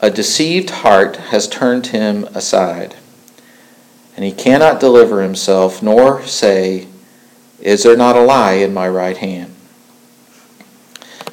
A 0.00 0.08
deceived 0.08 0.70
heart 0.70 1.16
has 1.16 1.48
turned 1.48 1.88
him 1.88 2.24
aside. 2.34 2.96
And 4.16 4.24
he 4.24 4.32
cannot 4.32 4.80
deliver 4.80 5.20
himself, 5.20 5.82
nor 5.82 6.22
say, 6.22 6.86
Is 7.60 7.82
there 7.82 7.94
not 7.94 8.16
a 8.16 8.22
lie 8.22 8.54
in 8.54 8.72
my 8.72 8.88
right 8.88 9.18
hand? 9.18 9.54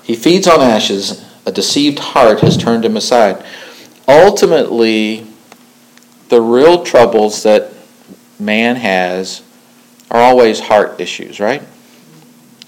He 0.03 0.13
feeds 0.13 0.45
on 0.45 0.59
ashes. 0.59 1.25
A 1.45 1.53
deceived 1.53 1.99
heart 1.99 2.41
has 2.41 2.57
turned 2.57 2.83
him 2.83 2.97
aside. 2.97 3.43
Ultimately, 4.11 5.25
the 6.27 6.41
real 6.41 6.83
troubles 6.83 7.43
that 7.43 7.71
man 8.37 8.75
has 8.75 9.41
are 10.09 10.19
always 10.19 10.59
heart 10.59 10.99
issues, 10.99 11.39
right? 11.39 11.63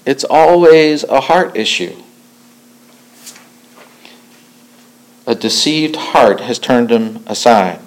It's 0.06 0.24
always 0.24 1.04
a 1.04 1.20
heart 1.20 1.54
issue. 1.54 1.94
A 5.26 5.34
deceived 5.34 5.96
heart 5.96 6.40
has 6.40 6.58
turned 6.58 6.90
him 6.90 7.22
aside. 7.26 7.78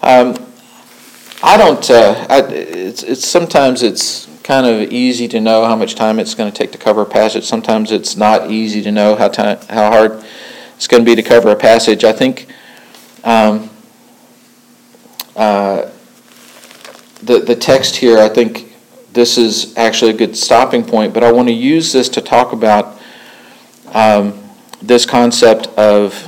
Um, 0.00 0.36
I 1.42 1.56
don't. 1.56 1.90
Uh, 1.90 2.26
I, 2.30 2.42
it's, 2.42 3.02
it's 3.02 3.26
sometimes 3.26 3.82
it's 3.82 4.28
kind 4.44 4.68
of 4.68 4.92
easy 4.92 5.26
to 5.26 5.40
know 5.40 5.64
how 5.64 5.74
much 5.74 5.96
time 5.96 6.20
it's 6.20 6.36
going 6.36 6.50
to 6.50 6.56
take 6.56 6.70
to 6.70 6.78
cover 6.78 7.02
a 7.02 7.06
passage. 7.06 7.44
Sometimes 7.44 7.90
it's 7.90 8.16
not 8.16 8.52
easy 8.52 8.82
to 8.82 8.92
know 8.92 9.16
how 9.16 9.26
time, 9.26 9.58
how 9.68 9.90
hard 9.90 10.24
it's 10.82 10.88
going 10.88 11.04
to 11.04 11.08
be 11.08 11.14
to 11.14 11.22
cover 11.22 11.52
a 11.52 11.54
passage. 11.54 12.02
I 12.02 12.12
think 12.12 12.48
um, 13.22 13.70
uh, 15.36 15.88
the 17.22 17.38
the 17.38 17.54
text 17.54 17.94
here. 17.94 18.18
I 18.18 18.28
think 18.28 18.74
this 19.12 19.38
is 19.38 19.78
actually 19.78 20.10
a 20.10 20.16
good 20.16 20.36
stopping 20.36 20.82
point, 20.82 21.14
but 21.14 21.22
I 21.22 21.30
want 21.30 21.46
to 21.46 21.54
use 21.54 21.92
this 21.92 22.08
to 22.08 22.20
talk 22.20 22.52
about 22.52 23.00
um, 23.92 24.42
this 24.82 25.06
concept 25.06 25.68
of, 25.78 26.20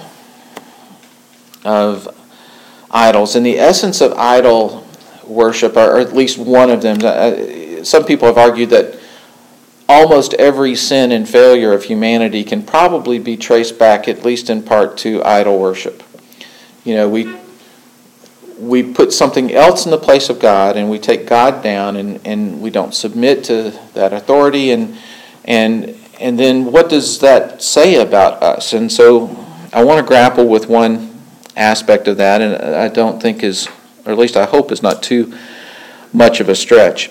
of 1.65 2.07
idols. 2.93 3.35
And 3.35 3.45
the 3.45 3.59
essence 3.59 4.01
of 4.01 4.13
idol 4.13 4.87
worship, 5.25 5.77
or 5.77 5.99
at 5.99 6.13
least 6.13 6.39
one 6.39 6.71
of 6.71 6.81
them, 6.81 6.99
uh, 7.03 7.83
some 7.83 8.05
people 8.05 8.29
have 8.29 8.39
argued 8.39 8.71
that 8.71 9.01
almost 9.88 10.35
every 10.35 10.75
sin 10.75 11.12
and 11.12 11.29
failure 11.29 11.73
of 11.73 11.85
humanity 11.85 12.45
can 12.45 12.62
probably 12.62 13.19
be 13.19 13.37
traced 13.37 13.79
back, 13.79 14.09
at 14.09 14.25
least 14.25 14.50
in 14.50 14.62
part, 14.62 14.97
to 14.99 15.23
idol 15.25 15.59
worship. 15.59 16.03
You 16.85 16.95
know, 16.95 17.09
we 17.09 17.37
we 18.59 18.83
put 18.83 19.12
something 19.12 19.53
else 19.53 19.85
in 19.85 19.91
the 19.91 19.99
place 19.99 20.29
of 20.29 20.38
God 20.38 20.76
and 20.76 20.88
we 20.88 20.99
take 20.99 21.26
God 21.26 21.62
down 21.62 21.97
and, 21.97 22.21
and 22.25 22.62
we 22.62 22.71
don't 22.71 22.95
submit 22.95 23.45
to 23.45 23.73
that 23.95 24.12
authority 24.12 24.71
and 24.71 24.97
and 25.45 25.97
and 26.21 26.38
then 26.38 26.67
what 26.67 26.88
does 26.88 27.19
that 27.19 27.62
say 27.62 27.97
about 27.97 28.43
us? 28.43 28.73
And 28.73 28.91
so 28.91 29.45
I 29.73 29.83
want 29.83 29.99
to 29.99 30.07
grapple 30.07 30.47
with 30.47 30.69
one 30.69 31.21
aspect 31.57 32.07
of 32.07 32.17
that 32.19 32.41
and 32.41 32.76
I 32.76 32.88
don't 32.88 33.21
think 33.21 33.43
is 33.43 33.69
or 34.07 34.12
at 34.12 34.19
least 34.19 34.37
I 34.37 34.45
hope 34.45 34.71
is 34.71 34.83
not 34.83 35.03
too 35.03 35.35
much 36.12 36.41
of 36.41 36.49
a 36.49 36.55
stretch. 36.55 37.11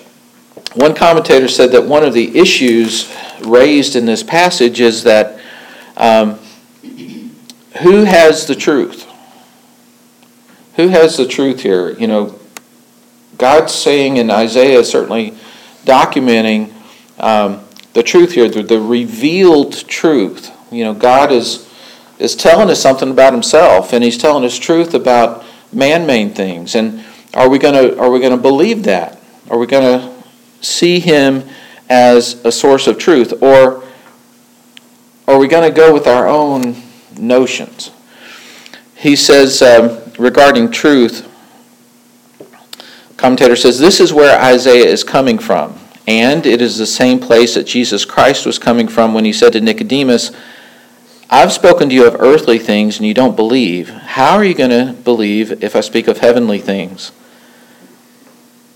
One 0.74 0.94
commentator 0.94 1.48
said 1.48 1.72
that 1.72 1.84
one 1.84 2.04
of 2.04 2.12
the 2.12 2.38
issues 2.38 3.12
raised 3.40 3.96
in 3.96 4.06
this 4.06 4.22
passage 4.22 4.80
is 4.80 5.04
that 5.04 5.40
um, 5.96 6.38
who 7.82 8.04
has 8.04 8.46
the 8.46 8.54
truth? 8.54 9.10
who 10.76 10.88
has 10.88 11.16
the 11.16 11.26
truth 11.26 11.60
here? 11.60 11.90
You 11.90 12.06
know, 12.06 12.38
God's 13.38 13.74
saying 13.74 14.16
in 14.16 14.30
Isaiah, 14.30 14.84
certainly 14.84 15.34
documenting 15.84 16.72
um, 17.18 17.64
the 17.92 18.02
truth 18.02 18.32
here, 18.32 18.48
the, 18.48 18.62
the 18.62 18.80
revealed 18.80 19.72
truth. 19.88 20.50
You 20.72 20.84
know, 20.84 20.94
God 20.94 21.32
is 21.32 21.70
is 22.18 22.36
telling 22.36 22.70
us 22.70 22.80
something 22.80 23.10
about 23.10 23.32
Himself, 23.32 23.92
and 23.92 24.04
He's 24.04 24.18
telling 24.18 24.44
us 24.44 24.58
truth 24.58 24.94
about 24.94 25.44
man-made 25.72 26.36
things. 26.36 26.74
And 26.74 27.04
are 27.34 27.48
we 27.48 27.58
gonna 27.58 27.96
are 27.96 28.10
we 28.10 28.20
gonna 28.20 28.36
believe 28.36 28.84
that? 28.84 29.20
Are 29.50 29.58
we 29.58 29.66
gonna 29.66 30.13
see 30.64 31.00
Him 31.00 31.44
as 31.88 32.44
a 32.44 32.50
source 32.50 32.86
of 32.86 32.98
truth, 32.98 33.42
or 33.42 33.84
are 35.28 35.38
we 35.38 35.48
gonna 35.48 35.70
go 35.70 35.92
with 35.92 36.06
our 36.06 36.26
own 36.26 36.82
notions? 37.16 37.90
He 38.96 39.16
says. 39.16 39.62
Um, 39.62 40.00
regarding 40.18 40.70
truth, 40.70 41.30
commentator 43.16 43.56
says 43.56 43.78
this 43.78 44.00
is 44.00 44.12
where 44.12 44.40
Isaiah 44.40 44.86
is 44.86 45.04
coming 45.04 45.38
from. 45.38 45.78
And 46.06 46.44
it 46.44 46.60
is 46.60 46.76
the 46.76 46.86
same 46.86 47.18
place 47.18 47.54
that 47.54 47.64
Jesus 47.64 48.04
Christ 48.04 48.44
was 48.44 48.58
coming 48.58 48.88
from 48.88 49.14
when 49.14 49.24
he 49.24 49.32
said 49.32 49.54
to 49.54 49.60
Nicodemus, 49.60 50.32
I've 51.30 51.52
spoken 51.52 51.88
to 51.88 51.94
you 51.94 52.06
of 52.06 52.20
earthly 52.20 52.58
things 52.58 52.98
and 52.98 53.06
you 53.06 53.14
don't 53.14 53.34
believe. 53.34 53.88
How 53.88 54.36
are 54.36 54.44
you 54.44 54.54
going 54.54 54.70
to 54.70 54.92
believe 55.02 55.64
if 55.64 55.74
I 55.74 55.80
speak 55.80 56.06
of 56.06 56.18
heavenly 56.18 56.58
things? 56.58 57.10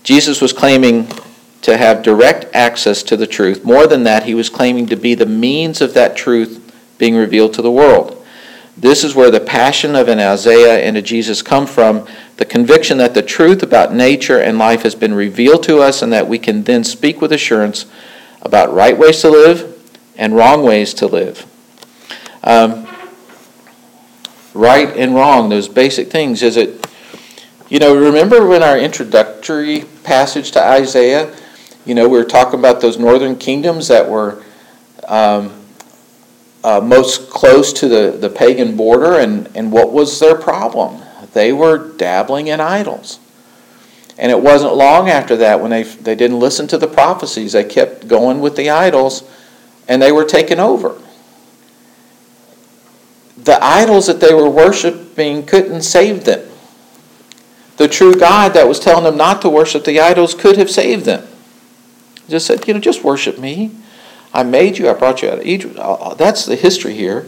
Jesus 0.01 0.41
was 0.41 0.53
claiming 0.53 1.07
to 1.61 1.77
have 1.77 2.03
direct 2.03 2.45
access 2.53 3.03
to 3.03 3.17
the 3.17 3.27
truth. 3.27 3.65
More 3.65 3.87
than 3.87 4.03
that, 4.03 4.23
he 4.23 4.33
was 4.33 4.49
claiming 4.49 4.87
to 4.87 4.95
be 4.95 5.13
the 5.13 5.25
means 5.25 5.81
of 5.81 5.93
that 5.93 6.15
truth 6.15 6.65
being 6.97 7.15
revealed 7.15 7.53
to 7.55 7.61
the 7.61 7.71
world. 7.71 8.15
This 8.77 9.03
is 9.03 9.13
where 9.13 9.29
the 9.29 9.41
passion 9.41 9.93
of 9.95 10.07
an 10.07 10.19
Isaiah 10.19 10.79
and 10.79 10.95
a 10.95 11.01
Jesus 11.01 11.41
come 11.41 11.67
from 11.67 12.07
the 12.37 12.45
conviction 12.45 12.97
that 12.99 13.13
the 13.13 13.21
truth 13.21 13.61
about 13.61 13.93
nature 13.93 14.39
and 14.39 14.57
life 14.57 14.83
has 14.83 14.95
been 14.95 15.13
revealed 15.13 15.63
to 15.63 15.79
us 15.79 16.01
and 16.01 16.13
that 16.13 16.29
we 16.29 16.39
can 16.39 16.63
then 16.63 16.85
speak 16.85 17.19
with 17.19 17.33
assurance 17.33 17.85
about 18.41 18.73
right 18.73 18.97
ways 18.97 19.19
to 19.21 19.29
live 19.29 19.77
and 20.15 20.33
wrong 20.33 20.63
ways 20.63 20.93
to 20.93 21.07
live. 21.07 21.45
Um, 22.41 22.87
right 24.53 24.95
and 24.95 25.13
wrong, 25.13 25.49
those 25.49 25.67
basic 25.67 26.09
things. 26.09 26.41
Is 26.41 26.55
it, 26.55 26.87
you 27.67 27.79
know, 27.79 27.93
remember 27.93 28.47
when 28.47 28.63
our 28.63 28.77
introductory 28.77 29.83
passage 30.03 30.51
to 30.51 30.63
Isaiah, 30.63 31.35
you 31.85 31.95
know, 31.95 32.07
we 32.07 32.17
were 32.17 32.25
talking 32.25 32.59
about 32.59 32.81
those 32.81 32.97
northern 32.97 33.35
kingdoms 33.35 33.87
that 33.87 34.09
were. 34.09 34.43
Um, 35.07 35.55
uh, 36.61 36.81
most 36.81 37.29
close 37.29 37.71
to 37.71 37.87
the, 37.87 38.17
the 38.19 38.29
pagan 38.29 38.75
border, 38.75 39.13
and, 39.13 39.49
and 39.55 39.71
what 39.71 39.93
was 39.93 40.19
their 40.19 40.35
problem? 40.35 41.01
they 41.33 41.53
were 41.53 41.77
dabbling 41.97 42.47
in 42.47 42.59
idols. 42.59 43.19
And 44.17 44.31
it 44.31 44.41
wasn't 44.41 44.75
long 44.75 45.09
after 45.09 45.37
that 45.37 45.61
when 45.61 45.71
they, 45.71 45.83
they 45.83 46.15
didn't 46.15 46.39
listen 46.39 46.67
to 46.67 46.77
the 46.77 46.87
prophecies, 46.87 47.53
they 47.53 47.63
kept 47.63 48.07
going 48.07 48.41
with 48.41 48.55
the 48.55 48.69
idols 48.69 49.29
and 49.87 50.01
they 50.01 50.11
were 50.11 50.25
taken 50.25 50.59
over. 50.59 51.01
The 53.37 53.63
idols 53.63 54.07
that 54.07 54.19
they 54.19 54.33
were 54.33 54.49
worshiping 54.49 55.45
couldn't 55.45 55.83
save 55.83 56.25
them. 56.25 56.47
The 57.77 57.87
true 57.87 58.13
God 58.13 58.53
that 58.53 58.67
was 58.67 58.79
telling 58.79 59.05
them 59.05 59.15
not 59.15 59.41
to 59.43 59.49
worship 59.49 59.85
the 59.85 60.01
idols 60.01 60.35
could 60.35 60.57
have 60.57 60.69
saved 60.69 61.05
them. 61.05 61.25
Just 62.29 62.45
said, 62.45 62.67
you 62.67 62.73
know, 62.73 62.79
just 62.79 63.03
worship 63.03 63.37
me. 63.39 63.71
I 64.33 64.43
made 64.43 64.77
you, 64.77 64.89
I 64.89 64.93
brought 64.93 65.21
you 65.21 65.29
out 65.29 65.39
of 65.39 65.45
Egypt. 65.45 65.77
Uh, 65.77 65.93
uh, 65.93 66.13
that's 66.13 66.45
the 66.45 66.55
history 66.55 66.93
here. 66.93 67.27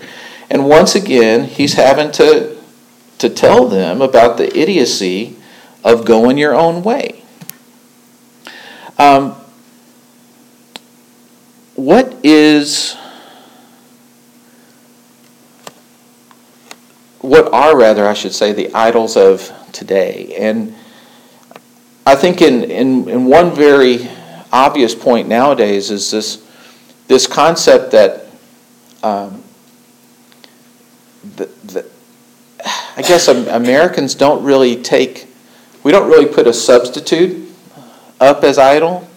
And 0.50 0.68
once 0.68 0.96
again, 0.96 1.46
he's 1.46 1.74
having 1.74 2.12
to, 2.14 2.58
to 3.18 3.30
tell 3.30 3.68
them 3.68 4.02
about 4.02 4.38
the 4.38 4.56
idiocy 4.58 5.36
of 5.84 6.06
going 6.06 6.38
your 6.38 6.54
own 6.54 6.84
way. 6.84 7.24
Um, 9.00 9.36
what 11.76 12.16
is, 12.24 12.96
what 17.22 17.52
are 17.52 17.76
rather, 17.76 18.08
I 18.08 18.14
should 18.14 18.34
say, 18.34 18.54
the 18.54 18.72
idols 18.76 19.18
of 19.18 19.52
today? 19.72 20.36
And 20.38 20.76
I 22.06 22.14
think 22.14 22.42
in, 22.42 22.64
in, 22.64 23.10
in 23.10 23.26
one 23.26 23.56
very 23.56 24.08
obvious 24.52 24.94
point 24.94 25.28
nowadays 25.28 25.92
is 25.92 26.12
this, 26.12 26.46
this 27.08 27.28
concept 27.28 27.92
that 27.92 28.26
um, 29.04 29.44
the, 31.36 31.46
the, 31.64 31.86
I 32.98 33.02
guess 33.02 33.28
Americans 33.28 34.16
don't 34.16 34.44
really 34.44 34.82
take, 34.82 35.28
we 35.84 35.92
don't 35.92 36.10
really 36.10 36.32
put 36.32 36.48
a 36.48 36.54
substitute 36.54 37.50
up 38.20 38.44
as 38.44 38.58
idol. 38.58 39.08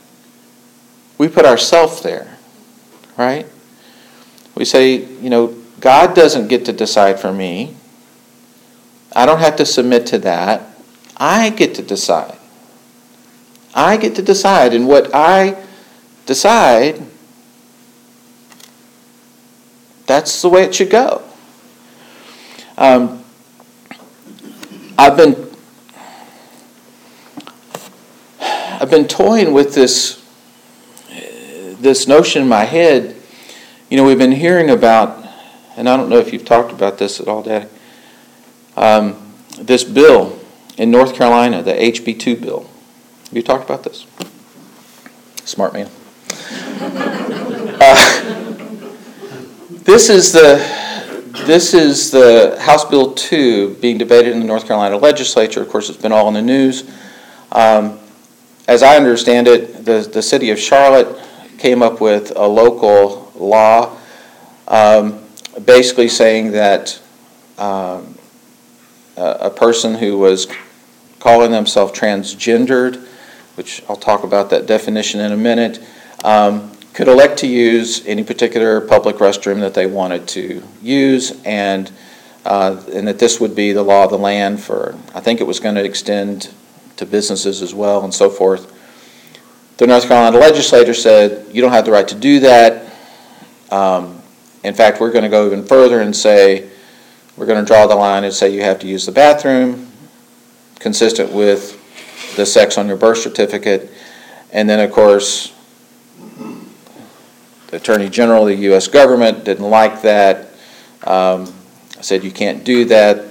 We 1.19 1.29
put 1.29 1.45
ourselves 1.45 2.03
there, 2.03 2.39
right? 3.17 3.47
We 4.55 4.65
say, 4.65 4.97
you 4.97 5.31
know, 5.31 5.57
God 5.81 6.15
doesn't 6.15 6.49
get 6.49 6.65
to 6.67 6.73
decide 6.73 7.21
for 7.21 7.33
me. 7.33 7.77
I 9.15 9.27
don't 9.27 9.41
have 9.41 9.57
to 9.57 9.67
submit 9.67 10.07
to 10.07 10.19
that. 10.19 10.63
I 11.17 11.51
get 11.51 11.75
to 11.77 11.83
decide. 11.83 12.39
I 13.75 13.97
get 13.97 14.15
to 14.17 14.23
decide. 14.23 14.73
And 14.73 14.87
what 14.87 15.15
I 15.15 15.63
decide, 16.27 17.03
that's 20.07 20.41
the 20.43 20.49
way 20.49 20.63
it 20.63 20.75
should 20.75 20.91
go. 20.91 21.23
Um, 22.77 23.25
I've 24.97 25.17
been 25.17 25.51
I've 28.41 28.91
been 28.91 29.07
toying 29.07 29.53
with 29.53 29.75
this 29.75 30.23
this 31.81 32.09
notion 32.09 32.43
in 32.43 32.49
my 32.49 32.65
head. 32.65 33.17
You 33.91 33.97
know, 33.97 34.05
we've 34.05 34.19
been 34.19 34.33
hearing 34.33 34.71
about, 34.71 35.25
and 35.77 35.89
I 35.89 35.97
don't 35.97 36.09
know 36.09 36.19
if 36.19 36.33
you've 36.33 36.45
talked 36.45 36.73
about 36.73 36.99
this 36.99 37.21
at 37.21 37.29
all, 37.29 37.43
Daddy. 37.43 37.69
Um, 38.77 39.35
this 39.59 39.85
bill 39.85 40.39
in 40.77 40.91
North 40.91 41.15
Carolina, 41.15 41.63
the 41.63 41.75
HB2 41.75 42.41
bill. 42.41 42.69
Have 43.35 43.39
you 43.39 43.43
talked 43.43 43.65
about 43.65 43.83
this? 43.83 44.07
Smart 45.45 45.73
man. 45.73 45.91
Uh, 47.77 48.55
this 49.83 50.09
is 50.09 50.33
the 50.33 50.57
this 51.45 51.75
is 51.75 52.13
the 52.13 52.57
House 52.61 52.85
Bill 52.85 53.13
2 53.13 53.75
being 53.75 53.99
debated 53.99 54.33
in 54.33 54.39
the 54.39 54.47
North 54.47 54.67
Carolina 54.67 54.97
legislature. 54.97 55.61
Of 55.61 55.69
course, 55.69 55.91
it's 55.91 56.01
been 56.01 56.13
all 56.13 56.29
in 56.29 56.35
the 56.35 56.43
news. 56.43 56.89
Um, 57.51 57.99
as 58.69 58.85
I 58.85 58.97
understand 58.97 59.49
it, 59.49 59.85
the, 59.85 60.09
the 60.11 60.23
city 60.23 60.51
of 60.51 60.59
Charlotte 60.59 61.19
came 61.59 61.83
up 61.83 62.01
with 62.01 62.33
a 62.37 62.47
local 62.47 63.33
law 63.35 63.99
um, 64.69 65.25
basically 65.65 66.09
saying 66.09 66.53
that 66.53 67.01
um, 67.59 68.17
a, 69.17 69.37
a 69.41 69.51
person 69.51 69.97
who 69.97 70.19
was 70.19 70.47
calling 71.19 71.51
themselves 71.51 71.93
transgendered 71.99 73.05
which 73.55 73.83
I'll 73.89 73.97
talk 73.97 74.25
about 74.25 74.51
that 74.51 74.67
definition 74.67 75.21
in 75.21 75.33
a 75.33 75.37
minute, 75.37 75.83
um, 76.25 76.73
could 76.93 77.09
elect 77.09 77.39
to 77.41 77.47
use 77.47 78.07
any 78.07 78.23
particular 78.23 78.81
public 78.81 79.17
restroom 79.17 79.61
that 79.61 79.75
they 79.75 79.87
wanted 79.87 80.29
to 80.29 80.63
use, 80.81 81.43
and 81.45 81.91
uh, 82.45 82.83
and 82.93 83.09
that 83.09 83.19
this 83.19 83.41
would 83.41 83.55
be 83.55 83.73
the 83.73 83.83
law 83.83 84.05
of 84.05 84.11
the 84.11 84.19
land 84.19 84.63
for. 84.63 84.97
I 85.15 85.21
think 85.21 85.41
it 85.41 85.45
was 85.45 85.61
going 85.61 85.75
to 85.75 85.85
extend 85.85 86.53
to 86.97 87.07
businesses 87.07 87.63
as 87.63 87.75
well, 87.75 88.05
and 88.05 88.15
so 88.15 88.31
forth. 88.31 88.73
The 89.77 89.89
North 89.89 90.07
Carolina 90.07 90.39
legislature 90.39 90.95
said 90.95 91.53
you 91.53 91.61
don't 91.61 91.73
have 91.73 91.85
the 91.85 91.91
right 91.91 92.07
to 92.07 92.15
do 92.15 92.41
that. 92.41 92.93
Um, 93.71 94.23
in 94.63 94.73
fact, 94.73 95.01
we're 95.01 95.11
going 95.11 95.25
to 95.25 95.29
go 95.29 95.47
even 95.47 95.65
further 95.65 96.01
and 96.01 96.15
say 96.15 96.71
we're 97.37 97.47
going 97.47 97.63
to 97.63 97.67
draw 97.67 97.87
the 97.87 97.97
line 97.97 98.23
and 98.23 98.33
say 98.33 98.55
you 98.55 98.63
have 98.63 98.79
to 98.81 98.87
use 98.87 99.05
the 99.05 99.13
bathroom 99.13 99.91
consistent 100.79 101.33
with 101.33 101.81
the 102.37 102.47
sex 102.47 102.79
on 102.79 102.89
your 102.89 102.97
birth 102.97 103.19
certificate. 103.19 103.91
And 104.53 104.69
then, 104.69 104.81
of 104.81 104.93
course, 104.93 105.53
the 107.69 107.77
Attorney 107.77 108.09
General 108.09 108.43
of 108.43 108.49
the 108.57 108.63
U.S. 108.67 108.89
government 108.89 109.45
didn't 109.45 109.69
like 109.69 110.03
that, 110.03 110.49
um, 111.05 111.53
said 112.01 112.23
you 112.23 112.31
can't 112.31 112.65
do 112.65 112.85
that. 112.87 113.25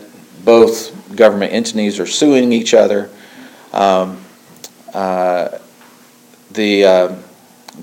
Both 0.43 1.15
government 1.15 1.53
entities 1.53 1.99
are 1.99 2.05
suing 2.05 2.51
each 2.51 2.73
other. 2.73 3.09
Um, 3.71 4.23
uh, 4.93 5.59
the, 6.51 6.85
uh, 6.85 7.15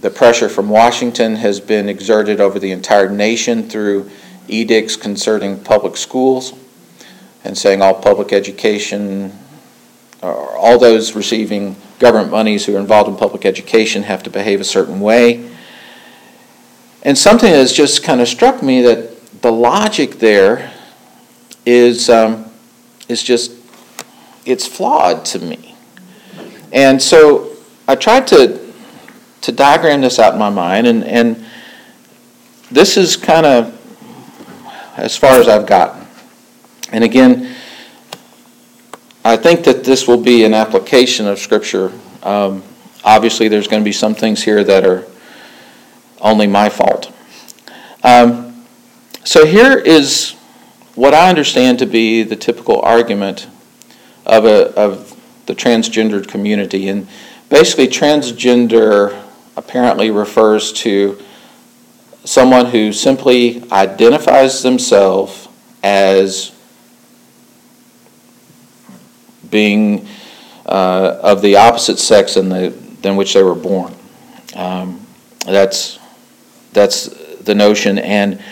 the 0.01 0.11
pressure 0.11 0.49
from 0.49 0.69
Washington 0.69 1.37
has 1.37 1.61
been 1.61 1.89
exerted 1.89 2.41
over 2.41 2.59
the 2.59 2.71
entire 2.71 3.09
nation 3.09 3.69
through 3.69 4.11
edicts 4.49 4.97
concerning 4.97 5.59
public 5.61 5.97
schools 5.97 6.53
and 7.45 7.57
saying 7.57 7.81
all 7.83 7.95
public 7.95 8.33
education 8.33 9.33
all 10.23 10.79
those 10.79 11.15
receiving 11.15 11.77
government 11.99 12.31
monies 12.31 12.67
who 12.67 12.77
are 12.77 12.81
involved 12.81 13.09
in 13.09 13.17
public 13.17 13.45
education 13.45 14.03
have 14.03 14.23
to 14.23 14.31
behave 14.31 14.61
a 14.61 14.65
certain 14.65 15.01
way. 15.01 15.51
And 17.03 17.17
something 17.17 17.51
that's 17.51 17.73
just 17.73 18.03
kind 18.03 18.21
of 18.21 18.29
struck 18.29 18.63
me 18.63 18.83
that 18.83 19.41
the 19.43 19.51
logic 19.51 20.19
there 20.19 20.73
is 21.65 22.11
um, 22.11 22.51
is 23.09 23.23
just 23.23 23.53
it's 24.45 24.67
flawed 24.67 25.25
to 25.27 25.39
me. 25.39 25.75
And 26.73 27.01
so 27.01 27.57
I 27.89 27.95
tried 27.95 28.27
to 28.29 28.73
to 29.43 29.53
diagram 29.53 30.03
this 30.03 30.19
out 30.19 30.35
in 30.35 30.39
my 30.39 30.51
mind, 30.51 30.87
and 30.87 31.05
and 31.05 31.45
this 32.71 32.97
is 32.97 33.17
kind 33.17 33.47
of 33.47 33.77
as 34.97 35.17
far 35.17 35.41
as 35.41 35.49
I've 35.49 35.67
gotten. 35.67 36.07
And 36.93 37.05
again, 37.05 37.55
I 39.23 39.37
think 39.37 39.65
that 39.65 39.85
this 39.85 40.09
will 40.09 40.23
be 40.23 40.45
an 40.45 40.55
application 40.55 41.27
of 41.27 41.39
Scripture. 41.39 41.93
Um, 42.23 42.63
obviously, 43.05 43.49
there's 43.49 43.69
going 43.69 43.83
to 43.83 43.85
be 43.85 43.93
some 43.93 44.15
things 44.15 44.43
here 44.43 44.65
that 44.65 44.87
are 44.87 45.07
only 46.23 46.47
my 46.47 46.71
fault. 46.71 47.13
Um, 48.03 48.65
so, 49.23 49.45
here 49.45 49.77
is 49.79 50.37
what 50.95 51.13
I 51.13 51.29
understand 51.29 51.79
to 51.81 51.87
be 51.87 52.23
the 52.23 52.37
typical 52.37 52.81
argument 52.81 53.47
of, 54.25 54.47
a, 54.47 54.75
of 54.75 55.21
the 55.45 55.55
transgendered 55.55 56.27
community. 56.27 56.89
And 56.89 57.07
basically, 57.51 57.89
transgender 57.89 59.23
apparently 59.55 60.11
refers 60.11 60.73
to 60.73 61.21
someone 62.25 62.67
who 62.67 62.91
simply 62.91 63.71
identifies 63.71 64.63
themselves 64.63 65.49
as 65.83 66.53
being 69.51 70.07
uh, 70.67 71.19
of 71.23 71.43
the 71.43 71.57
opposite 71.57 71.99
sex 71.99 72.35
than, 72.35 72.49
the, 72.49 72.71
than 73.03 73.17
which 73.17 73.35
they 73.35 73.43
were 73.43 73.55
born. 73.55 73.95
Um, 74.55 75.07
that's, 75.45 75.99
that's 76.73 77.07
the 77.39 77.55
notion. 77.55 77.99
And 77.99 78.43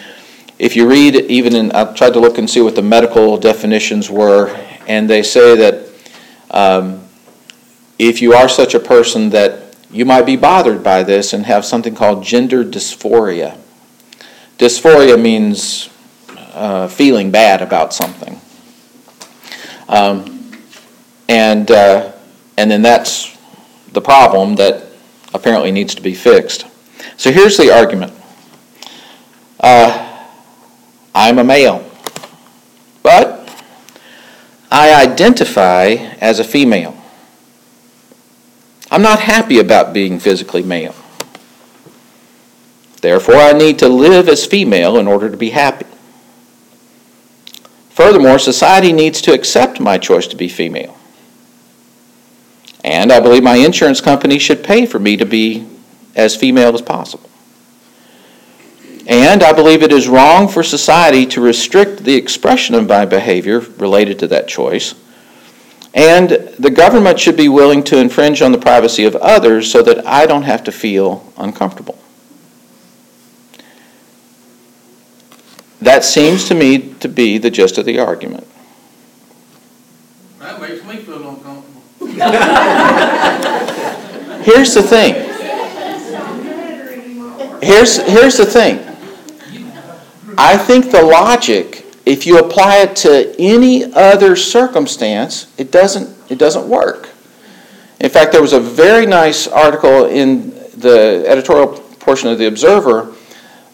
if 0.58 0.74
you 0.74 0.88
read, 0.88 1.14
even 1.14 1.54
in, 1.54 1.72
I 1.72 1.92
tried 1.94 2.14
to 2.14 2.20
look 2.20 2.38
and 2.38 2.48
see 2.48 2.60
what 2.60 2.74
the 2.74 2.82
medical 2.82 3.36
definitions 3.36 4.10
were, 4.10 4.48
and 4.86 5.08
they 5.08 5.22
say 5.22 5.56
that 5.56 5.88
um, 6.50 7.04
if 7.98 8.22
you 8.22 8.32
are 8.32 8.48
such 8.48 8.74
a 8.74 8.80
person 8.80 9.30
that 9.30 9.68
you 9.90 10.04
might 10.04 10.26
be 10.26 10.36
bothered 10.36 10.82
by 10.82 11.02
this 11.02 11.32
and 11.32 11.46
have 11.46 11.64
something 11.64 11.94
called 11.94 12.22
gender 12.22 12.64
dysphoria. 12.64 13.56
Dysphoria 14.58 15.20
means 15.20 15.88
uh, 16.52 16.88
feeling 16.88 17.30
bad 17.30 17.62
about 17.62 17.94
something. 17.94 18.40
Um, 19.88 20.37
and, 21.28 21.70
uh, 21.70 22.12
and 22.56 22.70
then 22.70 22.82
that's 22.82 23.36
the 23.92 24.00
problem 24.00 24.56
that 24.56 24.84
apparently 25.34 25.70
needs 25.70 25.94
to 25.94 26.02
be 26.02 26.14
fixed. 26.14 26.66
So 27.16 27.32
here's 27.32 27.56
the 27.56 27.70
argument 27.70 28.12
uh, 29.60 30.26
I'm 31.14 31.38
a 31.38 31.44
male, 31.44 31.84
but 33.02 33.38
I 34.70 34.94
identify 34.94 35.88
as 36.20 36.38
a 36.38 36.44
female. 36.44 36.94
I'm 38.90 39.02
not 39.02 39.20
happy 39.20 39.58
about 39.58 39.92
being 39.92 40.18
physically 40.18 40.62
male. 40.62 40.94
Therefore, 43.00 43.36
I 43.36 43.52
need 43.52 43.78
to 43.80 43.88
live 43.88 44.28
as 44.28 44.46
female 44.46 44.98
in 44.98 45.06
order 45.06 45.30
to 45.30 45.36
be 45.36 45.50
happy. 45.50 45.86
Furthermore, 47.90 48.38
society 48.38 48.92
needs 48.92 49.20
to 49.22 49.32
accept 49.32 49.80
my 49.80 49.98
choice 49.98 50.26
to 50.28 50.36
be 50.36 50.48
female. 50.48 50.96
And 52.88 53.12
I 53.12 53.20
believe 53.20 53.42
my 53.42 53.56
insurance 53.56 54.00
company 54.00 54.38
should 54.38 54.64
pay 54.64 54.86
for 54.86 54.98
me 54.98 55.18
to 55.18 55.26
be 55.26 55.68
as 56.16 56.34
female 56.34 56.74
as 56.74 56.80
possible. 56.80 57.28
And 59.06 59.42
I 59.42 59.52
believe 59.52 59.82
it 59.82 59.92
is 59.92 60.08
wrong 60.08 60.48
for 60.48 60.62
society 60.62 61.26
to 61.26 61.40
restrict 61.42 62.04
the 62.04 62.14
expression 62.14 62.74
of 62.74 62.88
my 62.88 63.04
behavior 63.04 63.60
related 63.60 64.18
to 64.20 64.26
that 64.28 64.48
choice. 64.48 64.94
And 65.92 66.30
the 66.58 66.70
government 66.70 67.20
should 67.20 67.36
be 67.36 67.50
willing 67.50 67.84
to 67.84 67.98
infringe 67.98 68.40
on 68.40 68.52
the 68.52 68.58
privacy 68.58 69.04
of 69.04 69.14
others 69.16 69.70
so 69.70 69.82
that 69.82 70.06
I 70.06 70.24
don't 70.24 70.44
have 70.44 70.64
to 70.64 70.72
feel 70.72 71.30
uncomfortable. 71.36 71.98
That 75.82 76.04
seems 76.04 76.48
to 76.48 76.54
me 76.54 76.94
to 77.00 77.08
be 77.08 77.36
the 77.36 77.50
gist 77.50 77.76
of 77.76 77.84
the 77.84 77.98
argument. 77.98 78.46
That 80.38 80.58
makes 80.58 80.82
me 80.84 80.96
feel 80.96 81.28
uncomfortable. 81.28 81.78
Here's 84.42 84.74
the 84.74 84.82
thing. 84.82 85.14
Here's, 87.62 87.98
here's 87.98 88.36
the 88.36 88.46
thing. 88.46 88.78
I 90.36 90.56
think 90.56 90.90
the 90.90 91.02
logic, 91.02 91.86
if 92.06 92.26
you 92.26 92.38
apply 92.38 92.78
it 92.78 92.96
to 92.96 93.34
any 93.38 93.92
other 93.92 94.34
circumstance, 94.34 95.52
it 95.58 95.70
doesn't, 95.70 96.16
it 96.28 96.38
doesn't 96.38 96.68
work. 96.68 97.10
In 98.00 98.10
fact, 98.10 98.32
there 98.32 98.42
was 98.42 98.52
a 98.52 98.60
very 98.60 99.06
nice 99.06 99.46
article 99.46 100.06
in 100.06 100.50
the 100.76 101.24
editorial 101.26 101.78
portion 102.00 102.30
of 102.30 102.38
The 102.38 102.46
Observer 102.46 103.14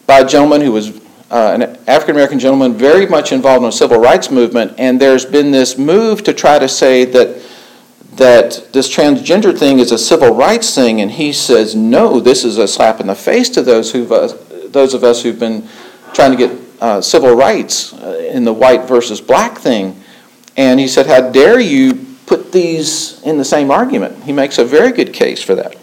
by 0.05 0.19
a 0.19 0.27
gentleman 0.27 0.61
who 0.61 0.71
was 0.71 1.01
uh, 1.31 1.51
an 1.53 1.63
African 1.87 2.15
American 2.15 2.37
gentleman 2.37 2.73
very 2.73 3.07
much 3.07 3.31
involved 3.31 3.63
in 3.63 3.69
the 3.69 3.71
civil 3.71 3.99
rights 3.99 4.29
movement, 4.29 4.73
and 4.77 4.99
there's 4.99 5.25
been 5.25 5.51
this 5.51 5.77
move 5.77 6.23
to 6.23 6.33
try 6.33 6.59
to 6.59 6.67
say 6.67 7.05
that 7.05 7.41
that 8.17 8.71
this 8.71 8.93
transgender 8.93 9.57
thing 9.57 9.79
is 9.79 9.91
a 9.91 9.97
civil 9.97 10.33
rights 10.33 10.73
thing, 10.73 11.01
and 11.01 11.11
he 11.11 11.33
says 11.33 11.75
no, 11.75 12.19
this 12.19 12.43
is 12.43 12.57
a 12.57 12.67
slap 12.67 12.99
in 12.99 13.07
the 13.07 13.15
face 13.15 13.49
to 13.49 13.61
those 13.61 13.91
who 13.91 14.13
uh, 14.13 14.35
those 14.69 14.93
of 14.93 15.03
us 15.03 15.23
who've 15.23 15.39
been 15.39 15.67
trying 16.13 16.31
to 16.31 16.37
get 16.37 16.51
uh, 16.81 17.01
civil 17.01 17.35
rights 17.35 17.93
uh, 17.93 18.29
in 18.31 18.43
the 18.43 18.53
white 18.53 18.87
versus 18.87 19.21
black 19.21 19.57
thing. 19.57 20.01
And 20.57 20.79
he 20.79 20.87
said, 20.87 21.07
How 21.07 21.29
dare 21.29 21.59
you 21.59 22.05
put 22.25 22.51
these 22.51 23.21
in 23.23 23.37
the 23.37 23.45
same 23.45 23.71
argument? 23.71 24.23
He 24.23 24.31
makes 24.31 24.57
a 24.57 24.65
very 24.65 24.91
good 24.91 25.13
case 25.13 25.41
for 25.41 25.55
that. 25.55 25.75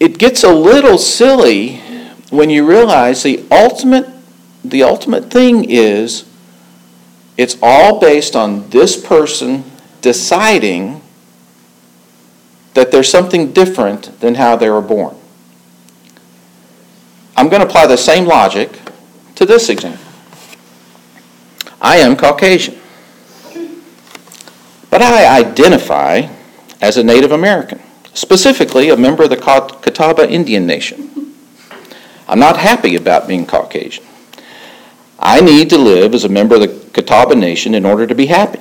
It 0.00 0.18
gets 0.18 0.44
a 0.44 0.52
little 0.52 0.98
silly 0.98 1.76
when 2.30 2.50
you 2.50 2.66
realize 2.66 3.22
the 3.22 3.44
ultimate, 3.50 4.08
the 4.64 4.82
ultimate 4.82 5.30
thing 5.30 5.64
is 5.68 6.28
it's 7.36 7.56
all 7.62 8.00
based 8.00 8.34
on 8.34 8.70
this 8.70 9.02
person 9.02 9.64
deciding 10.04 11.00
that 12.74 12.92
there's 12.92 13.08
something 13.08 13.54
different 13.54 14.20
than 14.20 14.34
how 14.34 14.54
they 14.54 14.68
were 14.68 14.82
born. 14.82 15.16
I'm 17.34 17.48
going 17.48 17.62
to 17.62 17.66
apply 17.66 17.86
the 17.86 17.96
same 17.96 18.26
logic 18.26 18.78
to 19.36 19.46
this 19.46 19.70
example. 19.70 20.04
I 21.80 21.96
am 21.96 22.16
Caucasian, 22.16 22.78
but 24.90 25.00
I 25.00 25.38
identify 25.40 26.28
as 26.82 26.98
a 26.98 27.02
Native 27.02 27.32
American, 27.32 27.80
specifically 28.12 28.90
a 28.90 28.98
member 28.98 29.22
of 29.22 29.30
the 29.30 29.38
Catawba 29.38 30.30
Indian 30.30 30.66
Nation. 30.66 31.34
I'm 32.28 32.38
not 32.38 32.58
happy 32.58 32.94
about 32.94 33.26
being 33.26 33.46
Caucasian. 33.46 34.04
I 35.18 35.40
need 35.40 35.70
to 35.70 35.78
live 35.78 36.12
as 36.12 36.24
a 36.24 36.28
member 36.28 36.56
of 36.56 36.60
the 36.60 36.90
Catawba 36.92 37.36
Nation 37.36 37.74
in 37.74 37.86
order 37.86 38.06
to 38.06 38.14
be 38.14 38.26
happy. 38.26 38.60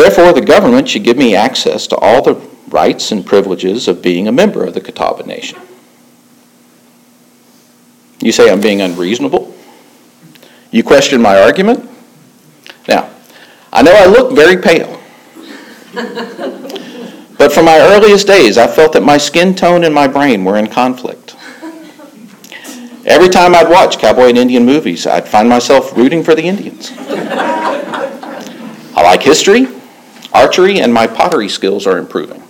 Therefore, 0.00 0.32
the 0.32 0.40
government 0.40 0.88
should 0.88 1.04
give 1.04 1.18
me 1.18 1.34
access 1.34 1.86
to 1.88 1.96
all 1.96 2.22
the 2.22 2.40
rights 2.68 3.12
and 3.12 3.26
privileges 3.26 3.86
of 3.86 4.00
being 4.00 4.26
a 4.26 4.32
member 4.32 4.64
of 4.64 4.72
the 4.72 4.80
Catawba 4.80 5.26
Nation. 5.26 5.60
You 8.22 8.32
say 8.32 8.50
I'm 8.50 8.62
being 8.62 8.80
unreasonable? 8.80 9.54
You 10.70 10.82
question 10.82 11.20
my 11.20 11.38
argument? 11.38 11.86
Now, 12.88 13.10
I 13.74 13.82
know 13.82 13.92
I 13.92 14.06
look 14.06 14.34
very 14.34 14.56
pale. 14.56 14.98
but 17.36 17.52
from 17.52 17.66
my 17.66 17.78
earliest 17.80 18.26
days, 18.26 18.56
I 18.56 18.68
felt 18.68 18.94
that 18.94 19.02
my 19.02 19.18
skin 19.18 19.54
tone 19.54 19.84
and 19.84 19.94
my 19.94 20.08
brain 20.08 20.46
were 20.46 20.56
in 20.56 20.68
conflict. 20.68 21.36
Every 23.04 23.28
time 23.28 23.54
I'd 23.54 23.68
watch 23.68 23.98
cowboy 23.98 24.30
and 24.30 24.38
Indian 24.38 24.64
movies, 24.64 25.06
I'd 25.06 25.28
find 25.28 25.46
myself 25.46 25.94
rooting 25.94 26.24
for 26.24 26.34
the 26.34 26.44
Indians. 26.44 26.90
I 28.96 29.02
like 29.02 29.22
history, 29.22 29.66
archery, 30.32 30.80
and 30.80 30.92
my 30.92 31.06
pottery 31.06 31.48
skills 31.48 31.86
are 31.86 31.98
improving. 31.98 32.42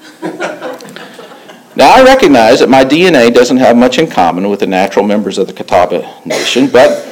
Now, 1.77 1.95
I 1.95 2.03
recognize 2.05 2.59
that 2.61 2.69
my 2.69 2.85
DNA 2.85 3.33
doesn't 3.33 3.59
have 3.59 3.77
much 3.77 3.99
in 3.99 4.11
common 4.11 4.51
with 4.51 4.61
the 4.61 4.67
natural 4.67 5.05
members 5.05 5.39
of 5.39 5.47
the 5.47 5.53
Catawba 5.53 6.27
Nation, 6.27 6.67
but 6.67 7.07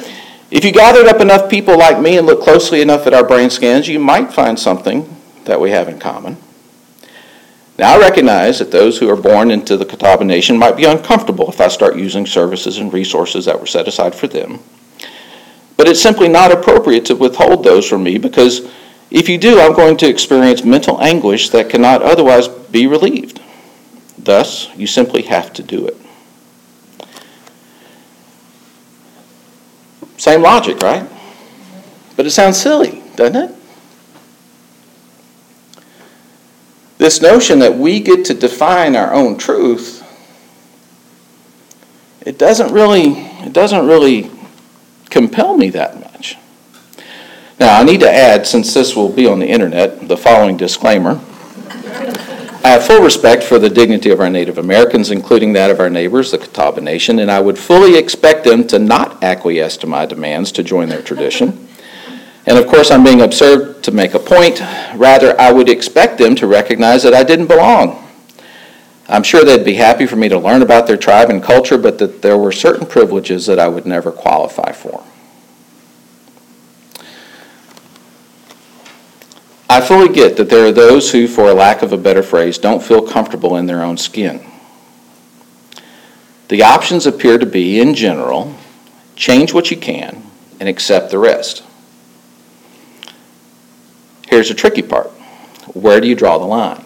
if 0.51 0.65
you 0.65 0.71
gathered 0.71 1.07
up 1.07 1.21
enough 1.21 1.49
people 1.49 1.77
like 1.77 2.01
me 2.01 2.17
and 2.17 2.27
looked 2.27 2.43
closely 2.43 2.81
enough 2.81 3.07
at 3.07 3.13
our 3.13 3.25
brain 3.25 3.49
scans, 3.49 3.87
you 3.87 3.99
might 3.99 4.33
find 4.33 4.59
something 4.59 5.15
that 5.45 5.61
we 5.61 5.71
have 5.71 5.87
in 5.87 5.97
common. 5.97 6.37
Now, 7.77 7.95
I 7.95 7.99
recognize 7.99 8.59
that 8.59 8.71
those 8.71 8.99
who 8.99 9.09
are 9.09 9.15
born 9.15 9.51
into 9.51 9.77
the 9.77 9.85
Catawba 9.85 10.25
Nation 10.25 10.57
might 10.57 10.75
be 10.75 10.83
uncomfortable 10.83 11.49
if 11.49 11.61
I 11.61 11.69
start 11.69 11.95
using 11.95 12.25
services 12.25 12.77
and 12.77 12.91
resources 12.91 13.45
that 13.45 13.59
were 13.59 13.65
set 13.65 13.87
aside 13.87 14.13
for 14.13 14.27
them. 14.27 14.59
But 15.77 15.87
it's 15.87 16.01
simply 16.01 16.27
not 16.27 16.51
appropriate 16.51 17.05
to 17.05 17.15
withhold 17.15 17.63
those 17.63 17.87
from 17.87 18.03
me 18.03 18.17
because 18.17 18.69
if 19.11 19.27
you 19.27 19.37
do, 19.37 19.59
I'm 19.59 19.73
going 19.73 19.97
to 19.97 20.07
experience 20.07 20.63
mental 20.63 21.01
anguish 21.01 21.49
that 21.49 21.69
cannot 21.69 22.01
otherwise 22.01 22.47
be 22.47 22.85
relieved. 22.85 23.41
Thus, 24.17 24.69
you 24.75 24.85
simply 24.85 25.23
have 25.23 25.51
to 25.53 25.63
do 25.63 25.87
it. 25.87 25.97
Same 30.17 30.41
logic, 30.41 30.81
right? 30.81 31.09
But 32.15 32.25
it 32.25 32.31
sounds 32.31 32.59
silly, 32.59 33.01
doesn't 33.15 33.35
it? 33.35 33.55
This 36.97 37.21
notion 37.21 37.59
that 37.59 37.75
we 37.77 38.01
get 38.01 38.25
to 38.25 38.33
define 38.33 38.97
our 38.97 39.13
own 39.13 39.37
truth, 39.37 40.03
it 42.19 42.37
doesn't 42.37 42.73
really, 42.73 43.13
it 43.13 43.53
doesn't 43.53 43.87
really 43.87 44.29
compel 45.09 45.55
me 45.55 45.69
that 45.69 45.97
much. 45.97 46.08
Now, 47.59 47.77
I 47.77 47.83
need 47.83 47.99
to 47.99 48.09
add, 48.09 48.47
since 48.47 48.73
this 48.73 48.95
will 48.95 49.09
be 49.09 49.27
on 49.27 49.39
the 49.39 49.47
internet, 49.47 50.07
the 50.07 50.15
following 50.15 50.55
disclaimer. 50.55 51.19
I 52.63 52.69
have 52.69 52.85
full 52.85 53.01
respect 53.01 53.43
for 53.43 53.59
the 53.59 53.69
dignity 53.69 54.11
of 54.11 54.21
our 54.21 54.29
Native 54.29 54.57
Americans, 54.57 55.11
including 55.11 55.51
that 55.53 55.69
of 55.69 55.81
our 55.81 55.89
neighbors, 55.89 56.31
the 56.31 56.37
Catawba 56.37 56.79
Nation, 56.79 57.19
and 57.19 57.29
I 57.29 57.41
would 57.41 57.57
fully 57.57 57.97
expect 57.97 58.45
them 58.45 58.65
to 58.67 58.79
not 58.79 59.21
acquiesce 59.21 59.75
to 59.77 59.87
my 59.87 60.05
demands 60.05 60.53
to 60.53 60.63
join 60.63 60.87
their 60.87 61.01
tradition. 61.01 61.67
And 62.45 62.57
of 62.57 62.67
course, 62.67 62.91
I'm 62.91 63.03
being 63.03 63.21
absurd 63.21 63.83
to 63.83 63.91
make 63.91 64.13
a 64.13 64.19
point. 64.19 64.61
Rather, 64.95 65.39
I 65.39 65.51
would 65.51 65.67
expect 65.67 66.17
them 66.17 66.35
to 66.35 66.47
recognize 66.47 67.03
that 67.03 67.13
I 67.13 67.23
didn't 67.23 67.47
belong. 67.47 68.07
I'm 69.09 69.23
sure 69.23 69.43
they'd 69.43 69.65
be 69.65 69.73
happy 69.73 70.05
for 70.05 70.15
me 70.15 70.29
to 70.29 70.39
learn 70.39 70.61
about 70.61 70.87
their 70.87 70.97
tribe 70.97 71.29
and 71.29 71.43
culture, 71.43 71.77
but 71.77 71.97
that 71.97 72.21
there 72.21 72.37
were 72.37 72.53
certain 72.53 72.85
privileges 72.85 73.47
that 73.47 73.59
I 73.59 73.67
would 73.67 73.85
never 73.85 74.11
qualify 74.11 74.71
for. 74.71 75.03
I 79.71 79.81
fully 79.81 80.09
get 80.09 80.35
that 80.37 80.49
there 80.49 80.65
are 80.65 80.71
those 80.71 81.11
who, 81.11 81.27
for 81.27 81.47
a 81.47 81.53
lack 81.53 81.83
of 81.83 81.93
a 81.93 81.97
better 81.97 82.23
phrase, 82.23 82.57
don't 82.57 82.81
feel 82.81 83.03
comfortable 83.03 83.55
in 83.55 83.67
their 83.67 83.83
own 83.83 83.97
skin. 83.97 84.43
The 86.47 86.63
options 86.63 87.05
appear 87.05 87.37
to 87.37 87.45
be, 87.45 87.79
in 87.79 87.93
general, 87.93 88.55
change 89.15 89.53
what 89.53 89.69
you 89.69 89.77
can 89.77 90.23
and 90.59 90.67
accept 90.67 91.11
the 91.11 91.19
rest. 91.19 91.63
Here's 94.27 94.49
the 94.49 94.55
tricky 94.55 94.81
part 94.81 95.07
where 95.73 96.01
do 96.01 96.07
you 96.07 96.15
draw 96.15 96.39
the 96.39 96.45
line? 96.45 96.83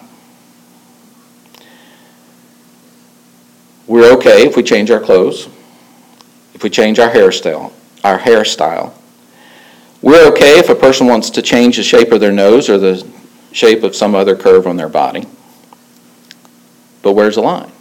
We're 3.88 4.12
okay 4.18 4.46
if 4.46 4.58
we 4.58 4.64
change 4.64 4.92
our 4.92 5.00
clothes, 5.00 5.48
if 6.54 6.64
we 6.64 6.70
change 6.70 7.00
our 7.00 7.10
hairstyle, 7.10 7.72
our 8.04 8.20
hairstyle, 8.20 8.94
we're 10.04 10.28
okay 10.28 10.60
if 10.60 10.70
a 10.70 10.76
person 10.76 11.08
wants 11.08 11.32
to 11.32 11.42
change 11.42 11.78
the 11.78 11.84
shape 11.84 12.12
of 12.12 12.20
their 12.20 12.32
nose 12.32 12.70
or 12.70 12.78
the 12.78 13.04
shape 13.52 13.82
of 13.82 13.96
some 13.96 14.14
other 14.14 14.36
curve 14.36 14.68
on 14.68 14.78
their 14.78 14.90
body. 14.90 15.26
But 17.02 17.14
where's 17.14 17.36
the 17.36 17.42
line? 17.42 17.72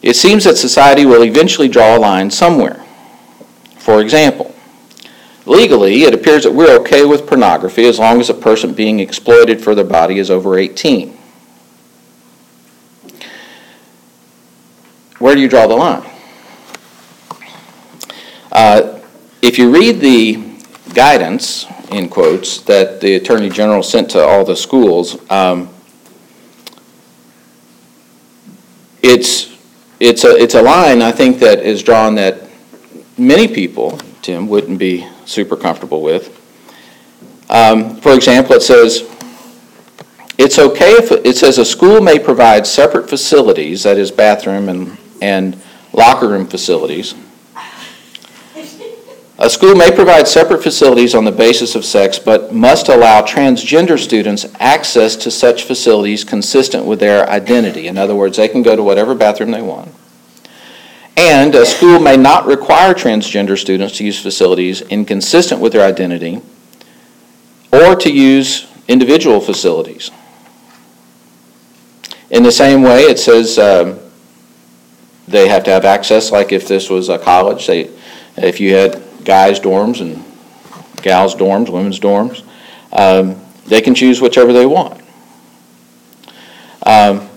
It 0.00 0.16
seems 0.16 0.44
that 0.44 0.56
society 0.56 1.04
will 1.04 1.22
eventually 1.22 1.68
draw 1.68 1.96
a 1.96 1.98
line 1.98 2.30
somewhere. 2.30 2.82
For 3.78 4.00
example, 4.00 4.56
Legally, 5.46 6.02
it 6.02 6.12
appears 6.12 6.42
that 6.42 6.52
we're 6.52 6.76
okay 6.80 7.04
with 7.04 7.24
pornography 7.24 7.86
as 7.86 8.00
long 8.00 8.20
as 8.20 8.28
a 8.28 8.34
person 8.34 8.74
being 8.74 8.98
exploited 8.98 9.62
for 9.62 9.76
their 9.76 9.84
body 9.84 10.18
is 10.18 10.28
over 10.28 10.58
18. 10.58 11.16
Where 15.20 15.36
do 15.36 15.40
you 15.40 15.48
draw 15.48 15.68
the 15.68 15.76
line? 15.76 16.04
Uh, 18.50 18.95
if 19.46 19.58
you 19.60 19.72
read 19.72 20.00
the 20.00 20.42
guidance, 20.92 21.66
in 21.92 22.08
quotes, 22.08 22.62
that 22.62 23.00
the 23.00 23.14
Attorney 23.14 23.48
General 23.48 23.80
sent 23.80 24.10
to 24.10 24.20
all 24.20 24.44
the 24.44 24.56
schools, 24.56 25.18
um, 25.30 25.72
it's, 29.02 29.56
it's, 30.00 30.24
a, 30.24 30.30
it's 30.30 30.54
a 30.54 30.62
line, 30.62 31.00
I 31.00 31.12
think, 31.12 31.38
that 31.38 31.60
is 31.60 31.84
drawn 31.84 32.16
that 32.16 32.50
many 33.16 33.46
people, 33.46 33.98
Tim, 34.20 34.48
wouldn't 34.48 34.80
be 34.80 35.06
super 35.26 35.56
comfortable 35.56 36.02
with. 36.02 36.32
Um, 37.48 38.00
for 38.00 38.14
example, 38.14 38.56
it 38.56 38.62
says, 38.62 39.08
it's 40.38 40.58
okay 40.58 40.90
if, 40.94 41.12
it 41.12 41.36
says 41.36 41.58
a 41.58 41.64
school 41.64 42.00
may 42.00 42.18
provide 42.18 42.66
separate 42.66 43.08
facilities, 43.08 43.84
that 43.84 43.96
is 43.96 44.10
bathroom 44.10 44.68
and, 44.68 44.98
and 45.22 45.62
locker 45.92 46.28
room 46.28 46.48
facilities. 46.48 47.14
A 49.38 49.50
school 49.50 49.74
may 49.74 49.94
provide 49.94 50.26
separate 50.26 50.62
facilities 50.62 51.14
on 51.14 51.24
the 51.24 51.32
basis 51.32 51.74
of 51.74 51.84
sex, 51.84 52.18
but 52.18 52.54
must 52.54 52.88
allow 52.88 53.20
transgender 53.20 53.98
students 53.98 54.46
access 54.58 55.14
to 55.16 55.30
such 55.30 55.64
facilities 55.64 56.24
consistent 56.24 56.86
with 56.86 57.00
their 57.00 57.28
identity. 57.28 57.86
In 57.86 57.98
other 57.98 58.16
words, 58.16 58.38
they 58.38 58.48
can 58.48 58.62
go 58.62 58.74
to 58.74 58.82
whatever 58.82 59.14
bathroom 59.14 59.50
they 59.50 59.60
want. 59.60 59.92
And 61.18 61.54
a 61.54 61.66
school 61.66 61.98
may 61.98 62.16
not 62.16 62.46
require 62.46 62.94
transgender 62.94 63.58
students 63.58 63.98
to 63.98 64.04
use 64.04 64.20
facilities 64.20 64.80
inconsistent 64.82 65.60
with 65.60 65.74
their 65.74 65.86
identity 65.86 66.40
or 67.72 67.94
to 67.96 68.10
use 68.10 68.66
individual 68.88 69.40
facilities. 69.40 70.10
In 72.30 72.42
the 72.42 72.52
same 72.52 72.82
way, 72.82 73.02
it 73.02 73.18
says 73.18 73.58
um, 73.58 73.98
they 75.28 75.48
have 75.48 75.64
to 75.64 75.70
have 75.70 75.84
access, 75.84 76.32
like 76.32 76.52
if 76.52 76.66
this 76.66 76.88
was 76.88 77.10
a 77.10 77.18
college, 77.18 77.66
they, 77.66 77.90
if 78.36 78.60
you 78.60 78.74
had 78.74 79.05
guys' 79.26 79.60
dorms 79.60 80.00
and 80.00 80.24
gals' 81.02 81.34
dorms, 81.34 81.68
women's 81.68 82.00
dorms, 82.00 82.42
um, 82.92 83.38
they 83.66 83.82
can 83.82 83.94
choose 83.94 84.20
whichever 84.20 84.54
they 84.54 84.64
want. 84.64 85.02
Um, 86.84 87.28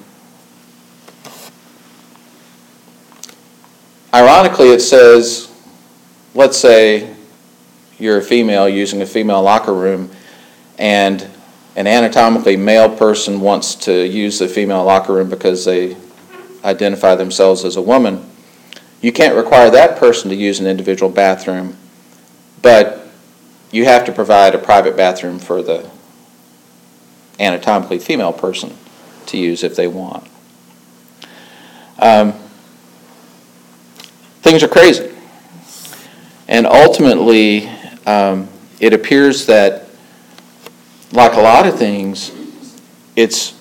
ironically, 4.13 4.69
it 4.69 4.79
says, 4.79 5.51
let's 6.33 6.57
say 6.57 7.13
you're 7.97 8.19
a 8.19 8.21
female 8.21 8.69
using 8.69 9.01
a 9.01 9.05
female 9.05 9.41
locker 9.41 9.73
room 9.73 10.09
and 10.77 11.27
an 11.75 11.87
anatomically 11.87 12.55
male 12.55 12.95
person 12.95 13.41
wants 13.41 13.75
to 13.75 14.05
use 14.07 14.39
the 14.39 14.47
female 14.47 14.83
locker 14.83 15.13
room 15.13 15.29
because 15.29 15.65
they 15.65 15.97
identify 16.63 17.15
themselves 17.15 17.65
as 17.65 17.75
a 17.75 17.81
woman, 17.81 18.29
you 19.01 19.11
can't 19.11 19.35
require 19.35 19.69
that 19.69 19.97
person 19.97 20.29
to 20.29 20.35
use 20.35 20.59
an 20.59 20.67
individual 20.67 21.09
bathroom, 21.09 21.77
but 22.61 23.07
you 23.71 23.85
have 23.85 24.05
to 24.05 24.11
provide 24.11 24.55
a 24.55 24.57
private 24.57 24.97
bathroom 24.97 25.39
for 25.39 25.61
the 25.61 25.89
anatomically 27.39 27.99
female 27.99 28.33
person 28.33 28.75
to 29.27 29.37
use 29.37 29.63
if 29.63 29.75
they 29.75 29.87
want. 29.87 30.27
Um, 31.99 32.33
things 34.41 34.63
are 34.63 34.67
crazy. 34.67 35.15
And 36.47 36.65
ultimately, 36.65 37.69
um, 38.05 38.49
it 38.79 38.93
appears 38.93 39.45
that, 39.45 39.85
like 41.11 41.33
a 41.33 41.41
lot 41.41 41.67
of 41.67 41.77
things, 41.77 42.31
it's 43.15 43.51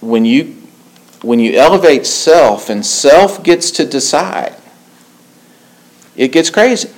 when 0.00 0.24
you 0.24 0.56
when 1.22 1.38
you 1.38 1.52
elevate 1.56 2.04
self 2.04 2.68
and 2.68 2.84
self 2.84 3.42
gets 3.44 3.70
to 3.70 3.86
decide, 3.86 4.56
it 6.16 6.32
gets 6.32 6.50
crazy. 6.50 6.90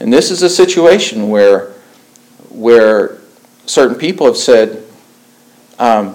And 0.00 0.12
this 0.12 0.30
is 0.30 0.42
a 0.42 0.50
situation 0.50 1.28
where 1.28 1.72
where 2.50 3.18
certain 3.66 3.96
people 3.96 4.26
have 4.26 4.36
said, 4.36 4.84
um, 5.78 6.14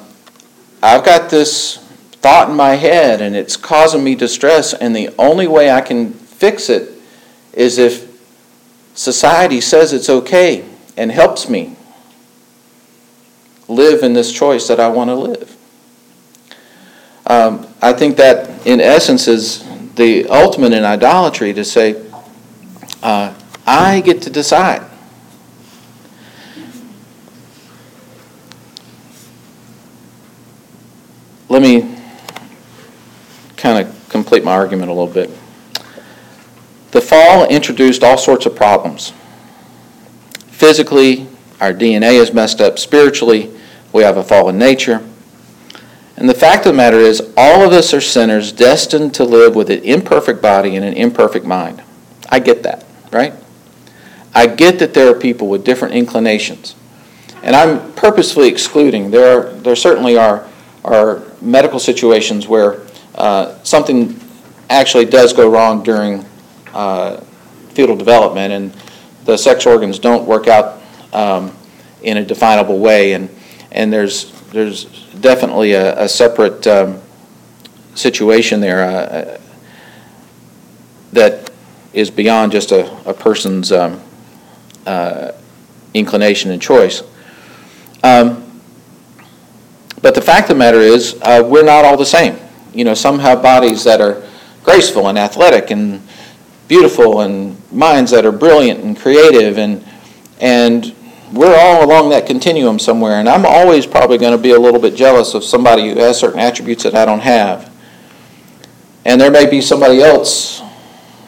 I've 0.81 1.03
got 1.03 1.29
this 1.29 1.77
thought 2.21 2.49
in 2.49 2.55
my 2.55 2.75
head 2.75 3.21
and 3.21 3.35
it's 3.35 3.57
causing 3.57 4.03
me 4.03 4.15
distress, 4.15 4.73
and 4.73 4.95
the 4.95 5.09
only 5.17 5.47
way 5.47 5.69
I 5.69 5.81
can 5.81 6.13
fix 6.13 6.69
it 6.69 6.91
is 7.53 7.77
if 7.77 8.07
society 8.93 9.59
says 9.61 9.91
it's 9.93 10.09
okay 10.09 10.65
and 10.95 11.11
helps 11.11 11.49
me 11.49 11.75
live 13.67 14.03
in 14.03 14.13
this 14.13 14.31
choice 14.31 14.67
that 14.67 14.79
I 14.79 14.87
want 14.87 15.09
to 15.09 15.15
live. 15.15 15.55
Um, 17.27 17.67
I 17.81 17.93
think 17.93 18.17
that, 18.17 18.65
in 18.65 18.81
essence, 18.81 19.27
is 19.27 19.63
the 19.95 20.27
ultimate 20.29 20.73
in 20.73 20.83
idolatry 20.83 21.53
to 21.53 21.63
say, 21.63 22.03
uh, 23.03 23.33
I 23.71 24.01
get 24.01 24.23
to 24.23 24.31
decide. 24.31 24.83
Let 31.49 31.61
me 31.61 31.95
kind 33.57 33.85
of 33.85 34.09
complete 34.09 34.43
my 34.43 34.53
argument 34.53 34.89
a 34.89 34.93
little 34.95 35.13
bit. 35.13 35.29
The 36.89 36.99
fall 36.99 37.47
introduced 37.47 38.03
all 38.03 38.17
sorts 38.17 38.47
of 38.47 38.55
problems. 38.55 39.13
Physically, 40.47 41.27
our 41.61 41.71
DNA 41.71 42.13
is 42.13 42.33
messed 42.33 42.61
up. 42.61 42.79
Spiritually, 42.79 43.51
we 43.93 44.01
have 44.01 44.17
a 44.17 44.23
fallen 44.23 44.57
nature. 44.57 45.07
And 46.17 46.27
the 46.27 46.33
fact 46.33 46.65
of 46.65 46.71
the 46.73 46.77
matter 46.77 46.97
is, 46.97 47.21
all 47.37 47.61
of 47.63 47.71
us 47.71 47.93
are 47.93 48.01
sinners 48.01 48.51
destined 48.51 49.13
to 49.13 49.23
live 49.23 49.53
with 49.53 49.69
an 49.69 49.83
imperfect 49.83 50.41
body 50.41 50.75
and 50.75 50.83
an 50.83 50.95
imperfect 50.95 51.45
mind. 51.45 51.83
I 52.29 52.39
get 52.39 52.63
that, 52.63 52.83
right? 53.11 53.35
I 54.39 54.47
get 54.47 54.79
that 54.79 54.93
there 54.93 55.11
are 55.11 55.19
people 55.19 55.49
with 55.49 55.65
different 55.65 55.95
inclinations. 55.95 56.73
And 57.43 57.53
I'm 57.53 57.91
purposefully 57.91 58.47
excluding. 58.47 59.11
There, 59.11 59.37
are, 59.37 59.51
there 59.51 59.75
certainly 59.75 60.17
are, 60.17 60.47
are 60.85 61.23
medical 61.41 61.77
situations 61.77 62.47
where 62.47 62.79
uh, 63.15 63.61
something 63.63 64.17
actually 64.69 65.03
does 65.03 65.33
go 65.33 65.49
wrong 65.49 65.83
during 65.83 66.23
uh, 66.73 67.17
fetal 67.71 67.97
development, 67.97 68.53
and 68.53 68.73
the 69.25 69.35
sex 69.35 69.65
organs 69.65 69.99
don't 69.99 70.25
work 70.25 70.47
out 70.47 70.81
um, 71.11 71.53
in 72.01 72.15
a 72.15 72.23
definable 72.23 72.79
way, 72.79 73.13
and 73.13 73.29
and 73.73 73.91
there's 73.91 74.31
there's 74.51 74.85
definitely 75.19 75.73
a, 75.73 76.03
a 76.03 76.07
separate 76.07 76.65
um, 76.65 77.01
situation 77.93 78.61
there 78.61 78.83
uh, 78.85 79.39
that 81.11 81.51
is 81.91 82.09
beyond 82.09 82.53
just 82.53 82.71
a, 82.71 82.89
a 83.05 83.13
person's 83.13 83.73
um, 83.73 83.99
uh, 84.89 85.31
inclination 85.93 86.49
and 86.49 86.61
choice. 86.61 87.03
Um, 88.03 88.61
but 90.01 90.15
the 90.15 90.21
fact 90.21 90.49
of 90.49 90.55
the 90.55 90.59
matter 90.59 90.79
is, 90.79 91.19
uh, 91.21 91.43
we're 91.45 91.63
not 91.63 91.85
all 91.85 91.97
the 91.97 92.05
same. 92.05 92.37
You 92.73 92.85
know, 92.85 92.95
some 92.95 93.19
have 93.19 93.43
bodies 93.43 93.83
that 93.83 94.01
are 94.01 94.23
graceful 94.63 95.07
and 95.07 95.17
athletic 95.17 95.71
and 95.71 96.01
beautiful, 96.67 97.21
and 97.21 97.57
minds 97.71 98.11
that 98.11 98.25
are 98.25 98.31
brilliant 98.31 98.79
and 98.79 98.97
creative, 98.97 99.57
and 99.57 99.85
and 100.39 100.95
we're 101.33 101.55
all 101.55 101.85
along 101.85 102.09
that 102.09 102.25
continuum 102.25 102.79
somewhere. 102.79 103.19
And 103.19 103.29
I'm 103.29 103.45
always 103.45 103.85
probably 103.85 104.17
going 104.17 104.35
to 104.35 104.41
be 104.41 104.51
a 104.51 104.59
little 104.59 104.79
bit 104.79 104.95
jealous 104.95 105.33
of 105.35 105.43
somebody 105.43 105.89
who 105.89 105.99
has 105.99 106.19
certain 106.19 106.39
attributes 106.39 106.83
that 106.83 106.95
I 106.95 107.05
don't 107.05 107.19
have. 107.19 107.71
And 109.05 109.21
there 109.21 109.29
may 109.29 109.47
be 109.47 109.61
somebody 109.61 110.01
else 110.01 110.61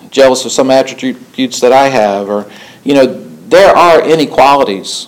jealous 0.09 0.45
of 0.45 0.51
some 0.51 0.71
attributes 0.71 1.59
that 1.59 1.71
I 1.71 1.89
have, 1.89 2.29
or 2.29 2.49
you 2.83 2.93
know, 2.93 3.20
there 3.51 3.75
are 3.75 4.01
inequalities 4.01 5.07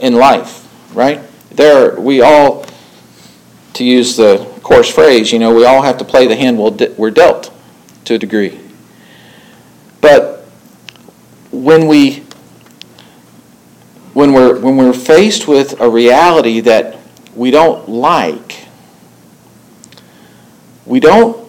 in 0.00 0.14
life, 0.14 0.66
right? 0.94 1.20
There, 1.50 2.00
we 2.00 2.22
all, 2.22 2.64
to 3.74 3.84
use 3.84 4.16
the 4.16 4.38
coarse 4.62 4.88
phrase, 4.88 5.32
you 5.32 5.40
know, 5.40 5.52
we 5.52 5.64
all 5.64 5.82
have 5.82 5.98
to 5.98 6.04
play 6.04 6.26
the 6.26 6.36
hand 6.36 6.56
we're 6.58 7.10
dealt 7.10 7.52
to 8.06 8.14
a 8.14 8.18
degree. 8.18 8.60
But 10.00 10.46
when 11.50 11.86
we 11.86 12.24
when 14.12 14.32
we're 14.32 14.60
when 14.60 14.76
we're 14.76 14.92
faced 14.92 15.48
with 15.48 15.80
a 15.80 15.88
reality 15.88 16.60
that 16.60 16.98
we 17.34 17.50
don't 17.50 17.88
like, 17.88 18.66
we 20.86 21.00
don't 21.00 21.48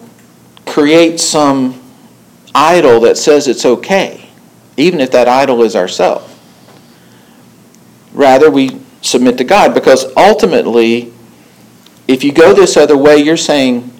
create 0.64 1.20
some 1.20 1.80
idol 2.54 3.00
that 3.00 3.16
says 3.16 3.46
it's 3.46 3.64
okay, 3.64 4.25
even 4.76 5.00
if 5.00 5.10
that 5.12 5.28
idol 5.28 5.62
is 5.62 5.74
ourselves. 5.74 6.32
Rather, 8.12 8.50
we 8.50 8.80
submit 9.02 9.38
to 9.38 9.44
God 9.44 9.74
because 9.74 10.06
ultimately 10.16 11.12
if 12.08 12.22
you 12.22 12.32
go 12.32 12.54
this 12.54 12.76
other 12.76 12.96
way, 12.96 13.18
you're 13.18 13.36
saying, 13.36 13.90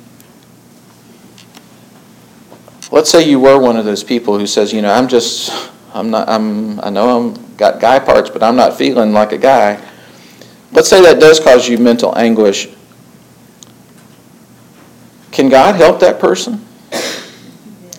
let's 2.92 3.10
say 3.10 3.28
you 3.28 3.40
were 3.40 3.58
one 3.58 3.76
of 3.76 3.84
those 3.84 4.04
people 4.04 4.38
who 4.38 4.46
says, 4.46 4.72
you 4.72 4.80
know, 4.80 4.92
I'm 4.92 5.08
just, 5.08 5.50
I'm 5.92 6.10
not, 6.10 6.28
I'm, 6.28 6.78
I 6.80 6.90
know 6.90 7.16
I'm 7.16 7.56
got 7.56 7.80
guy 7.80 7.98
parts, 7.98 8.30
but 8.30 8.42
I'm 8.42 8.54
not 8.54 8.76
feeling 8.76 9.12
like 9.12 9.32
a 9.32 9.38
guy. 9.38 9.82
Let's 10.72 10.88
say 10.88 11.02
that 11.02 11.18
does 11.18 11.40
cause 11.40 11.68
you 11.68 11.78
mental 11.78 12.16
anguish. 12.16 12.68
Can 15.32 15.48
God 15.48 15.74
help 15.74 16.00
that 16.00 16.20
person? 16.20 16.64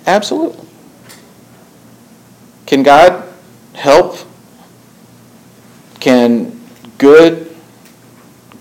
Absolutely. 0.06 0.67
Can 2.68 2.84
God 2.84 3.24
help? 3.74 4.18
Can 6.00 6.62
good, 6.98 7.56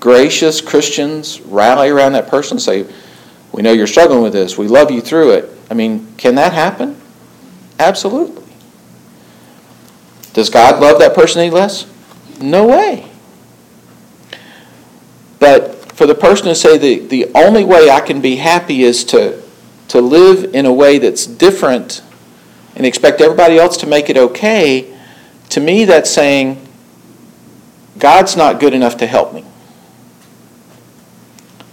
gracious 0.00 0.60
Christians 0.62 1.40
rally 1.42 1.90
around 1.90 2.12
that 2.12 2.28
person 2.28 2.56
and 2.56 2.62
say, 2.62 2.86
We 3.52 3.62
know 3.62 3.72
you're 3.72 3.86
struggling 3.86 4.22
with 4.22 4.32
this. 4.32 4.56
We 4.56 4.68
love 4.68 4.90
you 4.90 5.02
through 5.02 5.32
it. 5.32 5.50
I 5.70 5.74
mean, 5.74 6.14
can 6.16 6.36
that 6.36 6.52
happen? 6.52 6.98
Absolutely. 7.78 8.44
Does 10.32 10.50
God 10.50 10.80
love 10.80 11.00
that 11.00 11.14
person 11.14 11.40
any 11.40 11.50
less? 11.50 11.86
No 12.40 12.66
way. 12.66 13.10
But 15.40 15.92
for 15.92 16.06
the 16.06 16.14
person 16.14 16.46
to 16.46 16.54
say 16.54 16.78
the, 16.78 17.00
the 17.00 17.30
only 17.34 17.64
way 17.64 17.90
I 17.90 18.00
can 18.00 18.20
be 18.20 18.36
happy 18.36 18.82
is 18.82 19.02
to, 19.06 19.42
to 19.88 20.00
live 20.00 20.54
in 20.54 20.64
a 20.64 20.72
way 20.72 20.98
that's 20.98 21.26
different 21.26 22.02
and 22.76 22.84
expect 22.86 23.20
everybody 23.20 23.58
else 23.58 23.76
to 23.78 23.86
make 23.86 24.08
it 24.10 24.16
okay, 24.16 24.94
to 25.48 25.60
me 25.60 25.84
that's 25.84 26.10
saying 26.10 26.62
God's 27.98 28.36
not 28.36 28.60
good 28.60 28.74
enough 28.74 28.98
to 28.98 29.06
help 29.06 29.32
me. 29.32 29.44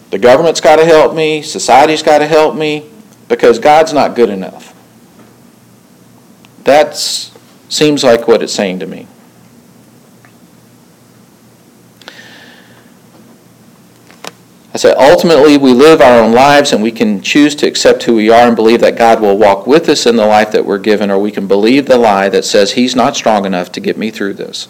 The 0.09 0.17
government's 0.17 0.61
got 0.61 0.77
to 0.77 0.85
help 0.85 1.13
me, 1.13 1.41
society's 1.41 2.01
got 2.01 2.19
to 2.19 2.27
help 2.27 2.55
me, 2.55 2.89
because 3.27 3.59
God's 3.59 3.93
not 3.93 4.15
good 4.15 4.29
enough. 4.29 4.73
That 6.63 6.95
seems 6.95 8.03
like 8.03 8.27
what 8.27 8.41
it's 8.41 8.53
saying 8.53 8.79
to 8.79 8.87
me. 8.87 9.07
I 14.73 14.77
say, 14.77 14.91
ultimately, 14.93 15.55
we 15.55 15.71
live 15.71 16.01
our 16.01 16.19
own 16.19 16.31
lives 16.31 16.73
and 16.73 16.81
we 16.81 16.91
can 16.91 17.21
choose 17.21 17.53
to 17.55 17.67
accept 17.67 18.03
who 18.03 18.15
we 18.15 18.31
are 18.31 18.47
and 18.47 18.55
believe 18.55 18.79
that 18.81 18.97
God 18.97 19.21
will 19.21 19.37
walk 19.37 19.67
with 19.67 19.87
us 19.87 20.07
in 20.07 20.15
the 20.15 20.25
life 20.25 20.51
that 20.51 20.65
we're 20.65 20.79
given, 20.79 21.11
or 21.11 21.19
we 21.19 21.29
can 21.29 21.47
believe 21.47 21.85
the 21.85 21.97
lie 21.99 22.27
that 22.29 22.43
says 22.43 22.71
He's 22.71 22.95
not 22.95 23.15
strong 23.15 23.45
enough 23.45 23.71
to 23.73 23.79
get 23.79 23.99
me 23.99 24.09
through 24.09 24.33
this, 24.33 24.67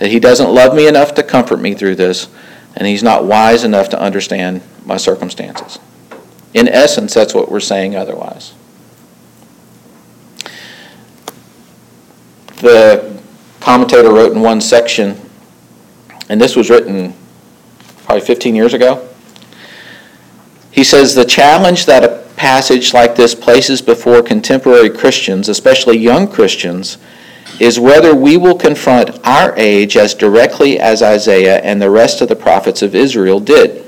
that 0.00 0.10
He 0.10 0.18
doesn't 0.18 0.52
love 0.52 0.74
me 0.74 0.88
enough 0.88 1.14
to 1.14 1.22
comfort 1.22 1.60
me 1.60 1.74
through 1.74 1.94
this, 1.94 2.28
and 2.74 2.88
He's 2.88 3.04
not 3.04 3.24
wise 3.24 3.62
enough 3.62 3.88
to 3.90 4.00
understand 4.00 4.62
my 4.84 4.96
circumstances. 4.96 5.78
In 6.52 6.66
essence, 6.66 7.14
that's 7.14 7.32
what 7.32 7.52
we're 7.52 7.60
saying 7.60 7.94
otherwise. 7.94 8.54
The 12.56 13.22
commentator 13.60 14.12
wrote 14.12 14.32
in 14.32 14.40
one 14.40 14.60
section, 14.60 15.20
and 16.28 16.40
this 16.40 16.56
was 16.56 16.68
written 16.68 17.14
probably 18.04 18.26
15 18.26 18.56
years 18.56 18.74
ago. 18.74 19.06
He 20.70 20.84
says 20.84 21.14
the 21.14 21.24
challenge 21.24 21.86
that 21.86 22.04
a 22.04 22.24
passage 22.36 22.94
like 22.94 23.16
this 23.16 23.34
places 23.34 23.82
before 23.82 24.22
contemporary 24.22 24.90
Christians, 24.90 25.48
especially 25.48 25.98
young 25.98 26.26
Christians, 26.28 26.96
is 27.58 27.78
whether 27.78 28.14
we 28.14 28.36
will 28.36 28.56
confront 28.56 29.24
our 29.26 29.54
age 29.56 29.96
as 29.96 30.14
directly 30.14 30.80
as 30.80 31.02
Isaiah 31.02 31.58
and 31.58 31.80
the 31.80 31.90
rest 31.90 32.22
of 32.22 32.28
the 32.28 32.36
prophets 32.36 32.80
of 32.80 32.94
Israel 32.94 33.40
did. 33.40 33.84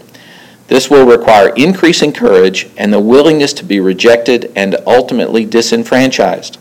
This 0.68 0.90
will 0.90 1.06
require 1.06 1.54
increasing 1.54 2.12
courage 2.12 2.68
and 2.76 2.92
the 2.92 3.00
willingness 3.00 3.52
to 3.54 3.64
be 3.64 3.80
rejected 3.80 4.52
and 4.56 4.76
ultimately 4.86 5.44
disenfranchised. 5.44 6.58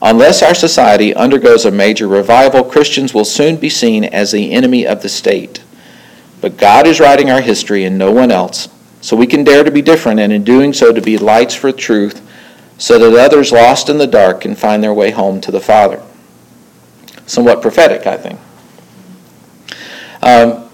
Unless 0.00 0.42
our 0.42 0.54
society 0.54 1.14
undergoes 1.14 1.64
a 1.64 1.70
major 1.70 2.06
revival, 2.06 2.64
Christians 2.64 3.14
will 3.14 3.24
soon 3.24 3.56
be 3.56 3.70
seen 3.70 4.04
as 4.04 4.32
the 4.32 4.52
enemy 4.52 4.86
of 4.86 5.02
the 5.02 5.08
state. 5.08 5.62
But 6.40 6.58
God 6.58 6.86
is 6.86 7.00
writing 7.00 7.30
our 7.30 7.40
history 7.40 7.84
and 7.84 7.96
no 7.96 8.12
one 8.12 8.30
else, 8.30 8.68
so 9.04 9.14
we 9.14 9.26
can 9.26 9.44
dare 9.44 9.62
to 9.62 9.70
be 9.70 9.82
different 9.82 10.18
and 10.18 10.32
in 10.32 10.42
doing 10.44 10.72
so 10.72 10.90
to 10.90 11.02
be 11.02 11.18
lights 11.18 11.54
for 11.54 11.70
truth 11.70 12.26
so 12.78 12.98
that 12.98 13.14
others 13.22 13.52
lost 13.52 13.90
in 13.90 13.98
the 13.98 14.06
dark 14.06 14.40
can 14.40 14.54
find 14.54 14.82
their 14.82 14.94
way 14.94 15.10
home 15.10 15.42
to 15.42 15.50
the 15.50 15.60
Father. 15.60 16.02
Somewhat 17.26 17.60
prophetic, 17.60 18.06
I 18.06 18.16
think. 18.16 18.40
Um, 20.22 20.70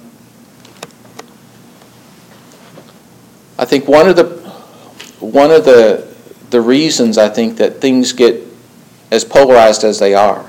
I 3.59 3.65
think 3.65 3.89
one 3.89 4.09
of 4.09 4.15
the 4.15 4.27
one 5.19 5.51
of 5.51 5.65
the 5.65 6.15
the 6.51 6.61
reasons 6.61 7.19
I 7.19 7.29
think 7.29 7.57
that 7.57 7.81
things 7.81 8.13
get 8.13 8.47
as 9.11 9.25
polarized 9.25 9.83
as 9.83 9.99
they 9.99 10.15
are 10.15 10.49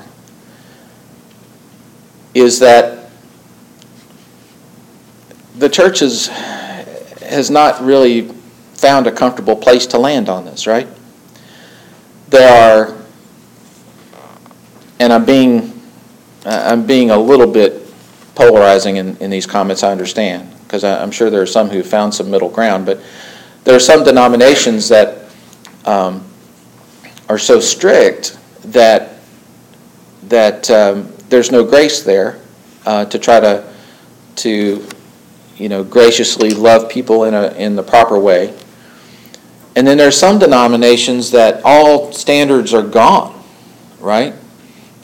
is 2.36 2.60
that 2.60 3.10
the 5.56 5.68
church 5.68 6.02
has, 6.02 6.30
has 7.32 7.50
not 7.50 7.82
really 7.84 8.24
found 8.74 9.08
a 9.08 9.12
comfortable 9.12 9.56
place 9.56 9.86
to 9.88 9.98
land 9.98 10.30
on 10.30 10.46
this, 10.46 10.68
right? 10.68 10.88
There 12.30 12.50
are, 12.50 12.98
and 15.00 15.12
I'm 15.12 15.26
being, 15.26 15.82
I'm 16.46 16.86
being 16.86 17.12
a 17.12 17.18
little 17.18 17.48
bit 17.48 17.82
polarizing 18.36 18.98
in, 18.98 19.18
in 19.18 19.30
these 19.30 19.46
comments, 19.46 19.84
I 19.84 19.92
understand 19.92 20.52
because 20.72 20.86
I'm 20.86 21.12
sure 21.12 21.30
there 21.30 21.42
are 21.42 21.46
some 21.46 21.70
who 21.70 21.84
found 21.84 22.14
some 22.14 22.32
middle 22.32 22.48
ground. 22.48 22.86
But 22.86 23.02
there 23.66 23.76
are 23.76 23.80
some 23.80 24.06
denominations 24.06 24.88
that 24.88 25.26
um, 25.84 26.26
are 27.28 27.38
so 27.38 27.60
strict 27.60 28.38
that 28.64 29.18
that 30.24 30.72
um, 30.72 31.12
there's 31.28 31.52
no 31.52 31.66
grace 31.66 32.04
there 32.04 32.40
uh, 32.86 33.04
to 33.04 33.20
try 33.20 33.42
to 33.42 33.68
to 34.38 34.88
you 35.62 35.70
know 35.70 35.84
graciously 35.84 36.52
love 36.52 36.90
people 36.90 37.24
in 37.26 37.34
a 37.34 37.50
in 37.54 37.76
the 37.76 37.84
proper 37.84 38.18
way. 38.20 38.58
And 39.76 39.88
then 39.88 39.98
there 39.98 40.08
are 40.08 40.12
some 40.12 40.40
denominations 40.40 41.32
that 41.32 41.62
all 41.64 42.12
standards 42.12 42.74
are 42.74 42.82
gone, 42.82 43.42
right? 44.00 44.34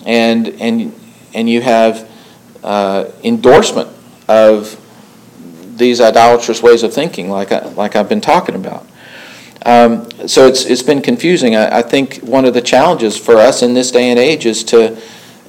And 0.05 0.47
and 0.59 0.93
and 1.33 1.49
you 1.49 1.61
have 1.61 2.09
uh, 2.63 3.11
endorsement 3.23 3.89
of 4.27 4.81
these 5.77 6.01
idolatrous 6.01 6.61
ways 6.61 6.83
of 6.83 6.93
thinking, 6.93 7.29
like, 7.29 7.51
I, 7.51 7.59
like 7.69 7.95
I've 7.95 8.09
been 8.09 8.21
talking 8.21 8.55
about. 8.55 8.85
Um, 9.65 10.09
so 10.27 10.47
it's, 10.47 10.65
it's 10.65 10.81
been 10.81 11.01
confusing. 11.01 11.55
I, 11.55 11.79
I 11.79 11.81
think 11.81 12.17
one 12.17 12.45
of 12.45 12.53
the 12.53 12.61
challenges 12.61 13.17
for 13.17 13.35
us 13.35 13.61
in 13.61 13.73
this 13.73 13.91
day 13.91 14.09
and 14.09 14.19
age 14.19 14.45
is 14.45 14.63
to, 14.65 14.99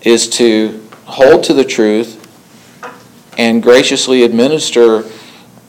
is 0.02 0.28
to 0.30 0.86
hold 1.06 1.44
to 1.44 1.54
the 1.54 1.64
truth 1.64 2.27
and 3.38 3.62
graciously 3.62 4.24
administer, 4.24 5.04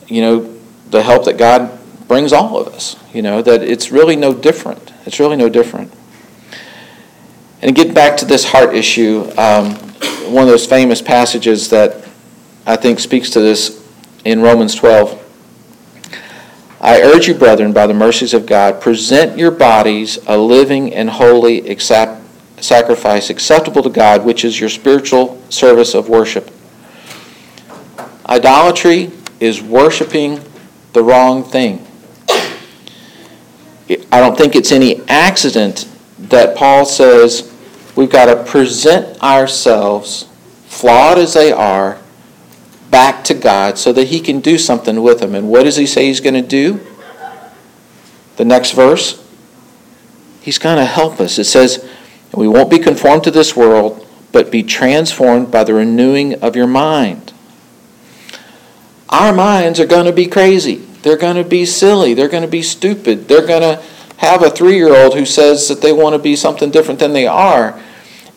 you 0.08 0.21
know, 0.21 0.60
the 0.89 1.03
help 1.03 1.25
that 1.25 1.38
God 1.38 1.79
brings 2.08 2.34
all 2.34 2.58
of 2.58 2.67
us. 2.73 2.97
You 3.13 3.21
know, 3.21 3.41
that 3.41 3.62
it's 3.62 3.91
really 3.91 4.15
no 4.15 4.34
different. 4.34 4.91
It's 5.05 5.19
really 5.19 5.38
no 5.38 5.47
different. 5.47 5.93
And 7.62 7.75
get 7.75 7.93
back 7.93 8.17
to 8.17 8.25
this 8.25 8.45
heart 8.45 8.75
issue, 8.75 9.32
um, 9.38 9.75
one 10.34 10.43
of 10.43 10.49
those 10.49 10.65
famous 10.65 11.01
passages 11.01 11.69
that 11.69 12.08
I 12.65 12.75
think 12.75 12.99
speaks 12.99 13.29
to 13.32 13.39
this 13.39 13.86
in 14.25 14.41
Romans 14.41 14.75
12. 14.75 15.17
I 16.82 17.01
urge 17.01 17.27
you, 17.27 17.34
brethren, 17.34 17.73
by 17.73 17.88
the 17.88 17.93
mercies 17.93 18.34
of 18.34 18.45
God, 18.45 18.79
present 18.79 19.38
your 19.38 19.51
bodies 19.51 20.17
a 20.27 20.38
living 20.38 20.93
and 20.93 21.10
holy 21.10 21.69
accept, 21.69 22.21
sacrifice 22.63 23.29
acceptable 23.29 23.84
to 23.84 23.89
God, 23.89 24.23
which 24.23 24.45
is 24.45 24.60
your 24.60 24.69
spiritual 24.69 25.41
service 25.49 25.93
of 25.93 26.08
worship. 26.08 26.49
Idolatry 28.30 29.12
is 29.39 29.60
worshiping 29.60 30.39
the 30.94 31.04
wrong 31.04 31.44
thing. 31.44 31.86
I 34.12 34.20
don't 34.20 34.38
think 34.38 34.56
it's 34.56 34.72
any 34.72 35.01
accident 35.08 35.88
that 36.20 36.56
Paul 36.56 36.86
says 36.86 37.51
we've 37.95 38.10
got 38.10 38.26
to 38.26 38.43
present 38.43 39.22
ourselves, 39.24 40.30
flawed 40.68 41.18
as 41.18 41.34
they 41.34 41.51
are, 41.51 41.99
back 42.91 43.24
to 43.24 43.34
God 43.34 43.80
so 43.80 43.91
that 43.93 44.08
he 44.10 44.20
can 44.20 44.41
do 44.41 44.60
something 44.60 45.01
with 45.01 45.20
them. 45.20 45.34
And 45.34 45.49
what 45.49 45.64
does 45.64 45.76
he 45.76 45.88
say 45.88 46.06
he's 46.06 46.22
going 46.22 46.36
to 46.36 46.47
do? 46.47 46.80
The 48.38 48.45
next 48.45 48.72
verse, 48.72 49.26
he's 50.41 50.60
going 50.60 50.78
to 50.78 50.86
help 50.86 51.20
us. 51.20 51.39
It 51.39 51.45
says, 51.45 51.88
We 52.32 52.47
won't 52.47 52.70
be 52.70 52.80
conformed 52.80 53.24
to 53.24 53.32
this 53.32 53.56
world, 53.56 54.08
but 54.32 54.51
be 54.51 54.62
transformed 54.62 55.51
by 55.51 55.64
the 55.64 55.74
renewing 55.74 56.41
of 56.43 56.56
your 56.56 56.68
mind. 56.68 57.34
Our 59.10 59.34
minds 59.34 59.80
are 59.80 59.88
going 59.88 60.05
to 60.05 60.14
be 60.14 60.28
crazy. 60.28 60.76
They're 61.01 61.18
going 61.18 61.38
to 61.38 61.43
be 61.43 61.66
silly. 61.66 62.14
They're 62.14 62.30
going 62.30 62.43
to 62.43 62.49
be 62.49 62.62
stupid. 62.62 63.28
They're 63.28 63.45
going 63.45 63.62
to 63.62 63.84
have 64.18 64.43
a 64.43 64.49
three 64.49 64.76
year 64.76 64.95
old 64.95 65.16
who 65.16 65.26
says 65.26 65.68
that 65.70 65.82
they 65.82 65.91
want 65.91 66.14
to 66.14 66.20
be 66.20 66.36
something 66.36 66.70
different 66.70 66.99
than 66.99 67.14
they 67.14 67.26
are. 67.26 67.82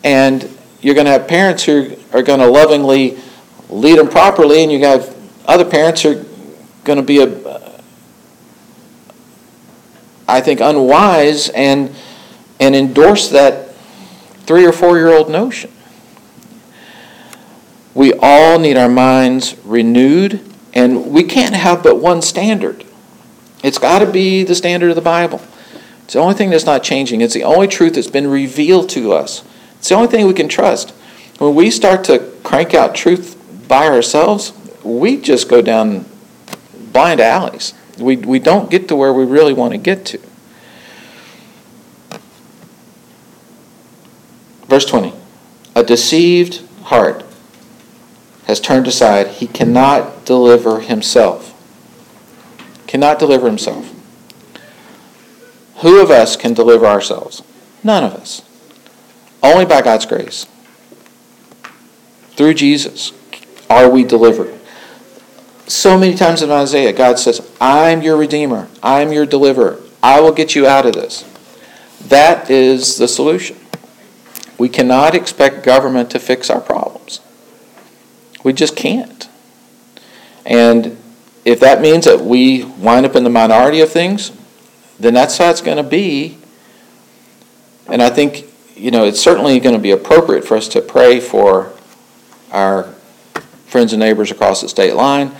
And 0.03 0.49
you're 0.81 0.95
going 0.95 1.05
to 1.05 1.11
have 1.11 1.27
parents 1.27 1.63
who 1.63 1.95
are 2.11 2.23
going 2.23 2.39
to 2.39 2.47
lovingly 2.47 3.17
lead 3.69 3.97
them 3.97 4.09
properly, 4.09 4.63
and 4.63 4.71
you 4.71 4.79
have 4.79 5.15
other 5.45 5.65
parents 5.65 6.01
who 6.01 6.19
are 6.19 6.25
going 6.83 6.97
to 6.97 7.03
be 7.03 7.21
a, 7.21 7.81
I 10.27 10.41
think, 10.41 10.59
unwise 10.59 11.49
and, 11.49 11.93
and 12.59 12.75
endorse 12.75 13.29
that 13.29 13.75
three 14.45 14.65
or 14.65 14.71
four 14.71 14.97
year 14.97 15.09
old 15.09 15.29
notion. 15.29 15.71
We 17.93 18.13
all 18.13 18.59
need 18.59 18.77
our 18.77 18.89
minds 18.89 19.55
renewed, 19.63 20.52
and 20.73 21.11
we 21.11 21.23
can't 21.23 21.55
have 21.55 21.83
but 21.83 21.97
one 21.97 22.21
standard. 22.21 22.83
It's 23.63 23.77
got 23.77 23.99
to 23.99 24.11
be 24.11 24.43
the 24.43 24.55
standard 24.55 24.89
of 24.89 24.95
the 24.95 25.01
Bible. 25.01 25.41
It's 26.03 26.13
the 26.13 26.19
only 26.19 26.33
thing 26.33 26.49
that's 26.49 26.65
not 26.65 26.83
changing. 26.83 27.21
It's 27.21 27.33
the 27.33 27.43
only 27.43 27.67
truth 27.67 27.95
that's 27.95 28.07
been 28.07 28.27
revealed 28.27 28.89
to 28.89 29.13
us. 29.13 29.43
It's 29.77 29.89
the 29.89 29.95
only 29.95 30.09
thing 30.09 30.27
we 30.27 30.33
can 30.33 30.49
trust. 30.49 30.91
When 31.37 31.55
we 31.55 31.71
start 31.71 32.03
to 32.05 32.31
crank 32.43 32.73
out 32.73 32.93
truth 32.93 33.39
by 33.67 33.87
ourselves, 33.87 34.53
we 34.83 35.17
just 35.17 35.47
go 35.47 35.61
down 35.61 36.05
blind 36.91 37.19
alleys. 37.19 37.73
We, 37.97 38.17
we 38.17 38.39
don't 38.39 38.69
get 38.69 38.87
to 38.89 38.95
where 38.95 39.13
we 39.13 39.23
really 39.23 39.53
want 39.53 39.71
to 39.71 39.77
get 39.77 40.05
to. 40.07 40.19
Verse 44.67 44.85
20 44.85 45.13
A 45.75 45.83
deceived 45.83 46.61
heart 46.83 47.23
has 48.53 48.59
turned 48.59 48.85
aside. 48.85 49.27
He 49.27 49.47
cannot 49.47 50.25
deliver 50.25 50.81
himself. 50.81 51.49
Cannot 52.85 53.17
deliver 53.17 53.47
himself. 53.47 53.91
Who 55.77 55.99
of 55.99 56.11
us 56.11 56.35
can 56.35 56.53
deliver 56.53 56.85
ourselves? 56.85 57.41
None 57.83 58.03
of 58.03 58.13
us. 58.13 58.43
Only 59.41 59.65
by 59.65 59.81
God's 59.81 60.05
grace. 60.05 60.45
Through 62.35 62.53
Jesus 62.53 63.11
are 63.71 63.89
we 63.89 64.03
delivered. 64.03 64.53
So 65.65 65.97
many 65.97 66.13
times 66.13 66.43
in 66.43 66.51
Isaiah, 66.51 66.93
God 66.93 67.17
says, 67.17 67.41
I'm 67.59 68.03
your 68.03 68.17
Redeemer. 68.17 68.67
I'm 68.83 69.11
your 69.11 69.25
deliverer. 69.25 69.79
I 70.03 70.21
will 70.21 70.31
get 70.31 70.53
you 70.53 70.67
out 70.67 70.85
of 70.85 70.93
this. 70.93 71.25
That 72.01 72.51
is 72.51 72.97
the 72.97 73.07
solution. 73.07 73.57
We 74.59 74.69
cannot 74.69 75.15
expect 75.15 75.63
government 75.63 76.11
to 76.11 76.19
fix 76.19 76.51
our 76.51 76.61
problems. 76.61 76.92
We 78.43 78.53
just 78.53 78.75
can't. 78.75 79.27
And 80.45 80.97
if 81.45 81.59
that 81.59 81.81
means 81.81 82.05
that 82.05 82.21
we 82.21 82.63
wind 82.63 83.05
up 83.05 83.15
in 83.15 83.23
the 83.23 83.29
minority 83.29 83.81
of 83.81 83.89
things, 83.89 84.31
then 84.99 85.13
that's 85.13 85.37
how 85.37 85.49
it's 85.49 85.61
going 85.61 85.77
to 85.77 85.83
be. 85.83 86.37
And 87.87 88.01
I 88.01 88.09
think, 88.09 88.45
you 88.75 88.91
know, 88.91 89.05
it's 89.05 89.19
certainly 89.19 89.59
going 89.59 89.75
to 89.75 89.81
be 89.81 89.91
appropriate 89.91 90.45
for 90.45 90.55
us 90.57 90.67
to 90.69 90.81
pray 90.81 91.19
for 91.19 91.73
our 92.51 92.83
friends 93.65 93.93
and 93.93 93.99
neighbors 93.99 94.31
across 94.31 94.61
the 94.61 94.69
state 94.69 94.93
line, 94.93 95.31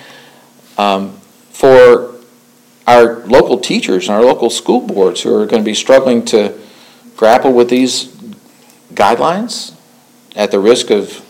um, 0.77 1.17
for 1.51 2.15
our 2.87 3.19
local 3.25 3.59
teachers 3.59 4.09
and 4.09 4.15
our 4.15 4.23
local 4.23 4.49
school 4.49 4.81
boards 4.81 5.21
who 5.21 5.33
are 5.33 5.45
going 5.45 5.61
to 5.61 5.65
be 5.65 5.75
struggling 5.75 6.25
to 6.25 6.57
grapple 7.15 7.53
with 7.53 7.69
these 7.69 8.07
guidelines 8.93 9.75
at 10.35 10.51
the 10.51 10.59
risk 10.59 10.89
of 10.89 11.23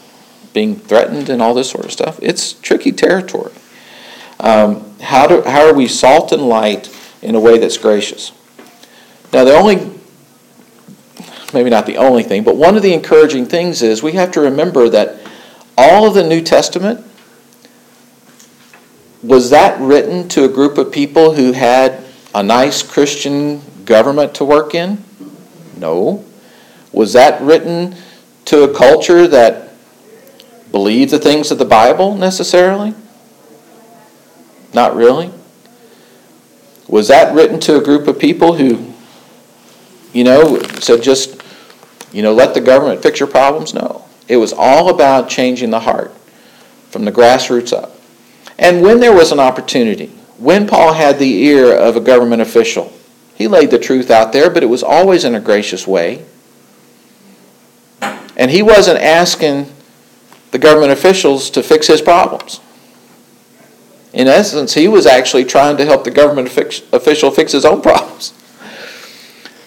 being 0.53 0.75
threatened 0.75 1.29
and 1.29 1.41
all 1.41 1.53
this 1.53 1.69
sort 1.69 1.85
of 1.85 1.91
stuff. 1.91 2.19
It's 2.21 2.53
tricky 2.53 2.91
territory. 2.91 3.51
Um, 4.39 4.97
how, 4.99 5.27
do, 5.27 5.41
how 5.41 5.67
are 5.67 5.73
we 5.73 5.87
salt 5.87 6.31
and 6.31 6.41
light 6.41 6.89
in 7.21 7.35
a 7.35 7.39
way 7.39 7.57
that's 7.57 7.77
gracious? 7.77 8.31
Now, 9.31 9.43
the 9.43 9.53
only, 9.53 9.99
maybe 11.53 11.69
not 11.69 11.85
the 11.85 11.97
only 11.97 12.23
thing, 12.23 12.43
but 12.43 12.55
one 12.55 12.75
of 12.75 12.83
the 12.83 12.93
encouraging 12.93 13.45
things 13.45 13.81
is 13.81 14.03
we 14.03 14.13
have 14.13 14.31
to 14.33 14.41
remember 14.41 14.89
that 14.89 15.19
all 15.77 16.07
of 16.07 16.13
the 16.13 16.23
New 16.23 16.41
Testament 16.41 17.05
was 19.23 19.49
that 19.51 19.79
written 19.79 20.27
to 20.29 20.43
a 20.43 20.49
group 20.49 20.77
of 20.77 20.91
people 20.91 21.33
who 21.33 21.53
had 21.53 22.03
a 22.35 22.43
nice 22.43 22.83
Christian 22.83 23.61
government 23.85 24.35
to 24.35 24.45
work 24.45 24.75
in? 24.75 25.03
No. 25.77 26.25
Was 26.91 27.13
that 27.13 27.41
written 27.41 27.95
to 28.45 28.63
a 28.63 28.73
culture 28.73 29.27
that 29.27 29.72
believed 30.73 31.11
the 31.11 31.19
things 31.19 31.51
of 31.51 31.59
the 31.59 31.65
Bible 31.65 32.15
necessarily? 32.17 32.95
Not 34.73 34.95
really. 34.95 35.31
Was 36.89 37.07
that 37.07 37.33
written 37.33 37.59
to 37.61 37.77
a 37.77 37.81
group 37.81 38.07
of 38.07 38.19
people 38.19 38.55
who, 38.55 38.91
you 40.11 40.23
know, 40.23 40.59
said 40.79 41.03
just, 41.03 41.41
you 42.11 42.23
know, 42.23 42.33
let 42.33 42.55
the 42.55 42.59
government 42.59 43.01
fix 43.01 43.19
your 43.19 43.29
problems? 43.29 43.73
No. 43.73 44.03
It 44.27 44.37
was 44.37 44.51
all 44.51 44.89
about 44.89 45.29
changing 45.29 45.69
the 45.69 45.81
heart 45.81 46.11
from 46.89 47.05
the 47.05 47.11
grassroots 47.11 47.71
up. 47.71 47.95
And 48.57 48.81
when 48.81 48.99
there 48.99 49.13
was 49.13 49.31
an 49.31 49.39
opportunity, 49.39 50.07
when 50.37 50.67
Paul 50.67 50.93
had 50.93 51.19
the 51.19 51.43
ear 51.43 51.71
of 51.71 51.95
a 51.95 52.01
government 52.01 52.41
official, 52.41 52.91
he 53.35 53.47
laid 53.47 53.69
the 53.69 53.79
truth 53.79 54.09
out 54.09 54.33
there, 54.33 54.49
but 54.49 54.63
it 54.63 54.67
was 54.67 54.81
always 54.81 55.23
in 55.23 55.35
a 55.35 55.39
gracious 55.39 55.85
way. 55.85 56.25
And 58.35 58.49
he 58.49 58.63
wasn't 58.63 58.99
asking 58.99 59.71
the 60.53 60.59
government 60.59 60.91
officials 60.91 61.49
to 61.49 61.63
fix 61.63 61.87
his 61.87 61.99
problems. 61.99 62.61
In 64.13 64.27
essence, 64.27 64.75
he 64.75 64.87
was 64.87 65.07
actually 65.07 65.45
trying 65.45 65.77
to 65.77 65.85
help 65.85 66.03
the 66.03 66.11
government 66.11 66.47
official 66.47 67.31
fix 67.31 67.51
his 67.51 67.65
own 67.65 67.81
problems. 67.89 68.35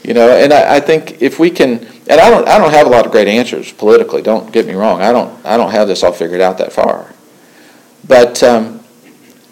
You 0.05 0.14
know, 0.14 0.30
and 0.30 0.53
I, 0.53 0.76
I, 0.76 0.80
think 0.80 1.20
if 1.20 1.41
we 1.41 1.51
can, 1.51 1.84
and 2.09 2.20
I 2.20 2.30
don't, 2.30 2.47
I 2.47 2.59
don't 2.59 2.70
have 2.70 2.87
a 2.87 2.91
lot 2.91 3.05
of 3.05 3.11
great 3.11 3.26
answers 3.26 3.72
politically. 3.72 4.22
Don't 4.22 4.53
get 4.53 4.64
me 4.64 4.74
wrong. 4.74 5.03
I 5.03 5.11
don't, 5.11 5.45
I 5.45 5.57
don't 5.57 5.72
have 5.72 5.89
this 5.89 6.05
all 6.05 6.12
figured 6.12 6.41
out 6.41 6.59
that 6.59 6.72
far. 6.72 7.12
But 8.07 8.41
um, 8.45 8.84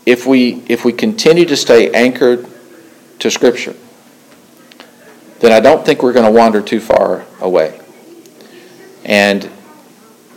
if 0.07 0.27
we, 0.27 0.63
if 0.69 0.85
we 0.85 0.93
continue 0.93 1.47
to 1.47 1.57
stay 1.57 1.91
anchored 1.91 2.47
to 3.19 3.29
Scripture, 3.29 3.75
then 5.41 5.51
I 5.51 5.59
don't 5.59 5.85
think 5.85 6.01
we're 6.05 6.13
going 6.13 6.33
to 6.33 6.39
wander 6.39 6.63
too 6.63 6.79
far 6.79 7.27
away. 7.41 7.81
And 9.05 9.51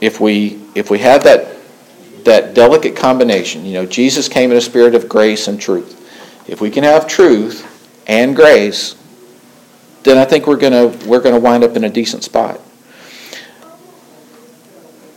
if 0.01 0.19
we, 0.19 0.61
if 0.75 0.89
we 0.89 0.99
have 0.99 1.23
that 1.23 1.57
that 2.27 2.53
delicate 2.53 2.95
combination. 2.95 3.65
You 3.65 3.73
know, 3.75 3.85
Jesus 3.85 4.27
came 4.27 4.51
in 4.51 4.57
a 4.57 4.61
spirit 4.61 4.93
of 4.93 5.07
grace 5.07 5.47
and 5.47 5.59
truth. 5.59 5.93
If 6.47 6.59
we 6.59 6.69
can 6.69 6.83
have 6.83 7.07
truth 7.07 7.65
and 8.05 8.35
grace, 8.35 8.95
then 10.03 10.17
I 10.17 10.25
think 10.25 10.45
we're 10.45 10.57
gonna 10.57 10.87
we're 11.05 11.21
gonna 11.21 11.39
wind 11.39 11.63
up 11.63 11.75
in 11.75 11.85
a 11.85 11.89
decent 11.89 12.23
spot. 12.23 12.59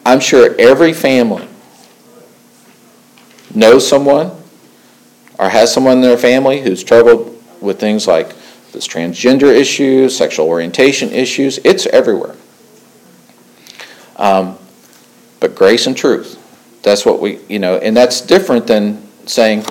I'm 0.06 0.20
sure 0.20 0.54
every 0.58 0.92
family 0.92 1.48
knows 3.54 3.86
someone 3.86 4.30
or 5.36 5.48
has 5.48 5.74
someone 5.74 5.94
in 5.94 6.02
their 6.02 6.16
family 6.16 6.62
who's 6.62 6.84
troubled 6.84 7.42
with 7.60 7.80
things 7.80 8.06
like 8.06 8.28
this 8.70 8.86
transgender 8.86 9.52
issue, 9.52 10.08
sexual 10.08 10.46
orientation 10.46 11.10
issues. 11.10 11.58
It's 11.64 11.86
everywhere. 11.86 12.36
Um, 14.14 14.59
but 15.40 15.54
grace 15.54 15.86
and 15.86 15.96
truth 15.96 16.40
that's 16.82 17.04
what 17.04 17.20
we, 17.20 17.40
you 17.48 17.58
know, 17.58 17.76
and 17.76 17.96
that's 17.96 18.20
different 18.20 18.66
than 18.66 19.06
saying, 19.26 19.64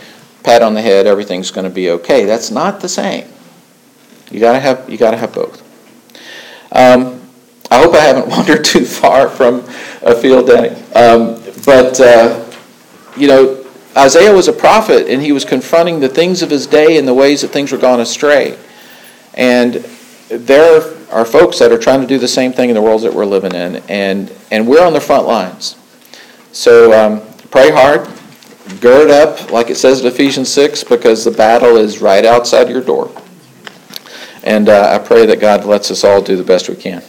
pat 0.43 0.61
on 0.61 0.74
the 0.74 0.82
head, 0.82 1.07
everything's 1.07 1.51
going 1.51 1.65
to 1.65 1.74
be 1.74 1.89
okay. 1.91 2.26
That's 2.26 2.51
not 2.51 2.82
the 2.82 2.89
same. 2.89 3.28
You 4.32 4.39
gotta 4.39 4.59
have, 4.59 4.88
you 4.88 4.97
gotta 4.97 5.17
have 5.17 5.34
both. 5.34 5.63
Um, 6.72 7.20
I 7.72 7.82
hope 7.82 7.95
I 7.95 8.01
haven't 8.01 8.28
wandered 8.36 8.63
too 8.63 8.86
far 8.86 9.28
from 9.28 9.65
a 10.03 10.13
field, 10.13 10.47
Danny. 10.47 10.70
Um, 10.93 11.41
but 11.65 11.99
uh, 11.99 12.45
you 13.17 13.28
know, 13.28 13.65
Isaiah 13.97 14.34
was 14.34 14.47
a 14.47 14.53
prophet, 14.53 15.07
and 15.07 15.20
he 15.20 15.32
was 15.32 15.45
confronting 15.45 15.99
the 15.99 16.09
things 16.09 16.43
of 16.43 16.51
his 16.51 16.67
day 16.67 16.97
and 16.97 17.07
the 17.07 17.13
ways 17.13 17.41
that 17.41 17.47
things 17.47 17.72
were 17.72 17.80
gone 17.80 17.99
astray. 17.99 18.55
And 19.34 19.84
there 20.30 20.82
are 21.11 21.25
folks 21.25 21.59
that 21.59 21.71
are 21.71 21.77
trying 21.77 22.01
to 22.01 22.07
do 22.07 22.19
the 22.19 22.27
same 22.27 22.53
thing 22.53 22.69
in 22.69 22.75
the 22.75 22.82
world 22.82 23.01
that 23.01 23.13
we're 23.13 23.25
living 23.25 23.53
in, 23.53 23.77
and 23.89 24.32
and 24.51 24.67
we're 24.67 24.86
on 24.86 24.93
the 24.93 25.01
front 25.01 25.27
lines. 25.27 25.75
So 26.51 26.93
um, 26.93 27.21
pray 27.51 27.71
hard, 27.71 28.07
gird 28.80 29.09
up, 29.09 29.51
like 29.51 29.69
it 29.69 29.75
says 29.75 30.01
in 30.01 30.07
Ephesians 30.07 30.51
6, 30.51 30.84
because 30.84 31.23
the 31.23 31.32
battle 31.32 31.77
is 31.77 32.01
right 32.01 32.25
outside 32.25 32.69
your 32.69 32.82
door. 32.82 33.11
And 34.43 34.69
uh, 34.69 34.99
I 34.99 35.05
pray 35.05 35.25
that 35.25 35.39
God 35.39 35.65
lets 35.65 35.91
us 35.91 36.03
all 36.03 36.21
do 36.21 36.36
the 36.36 36.43
best 36.43 36.69
we 36.69 36.75
can. 36.75 37.03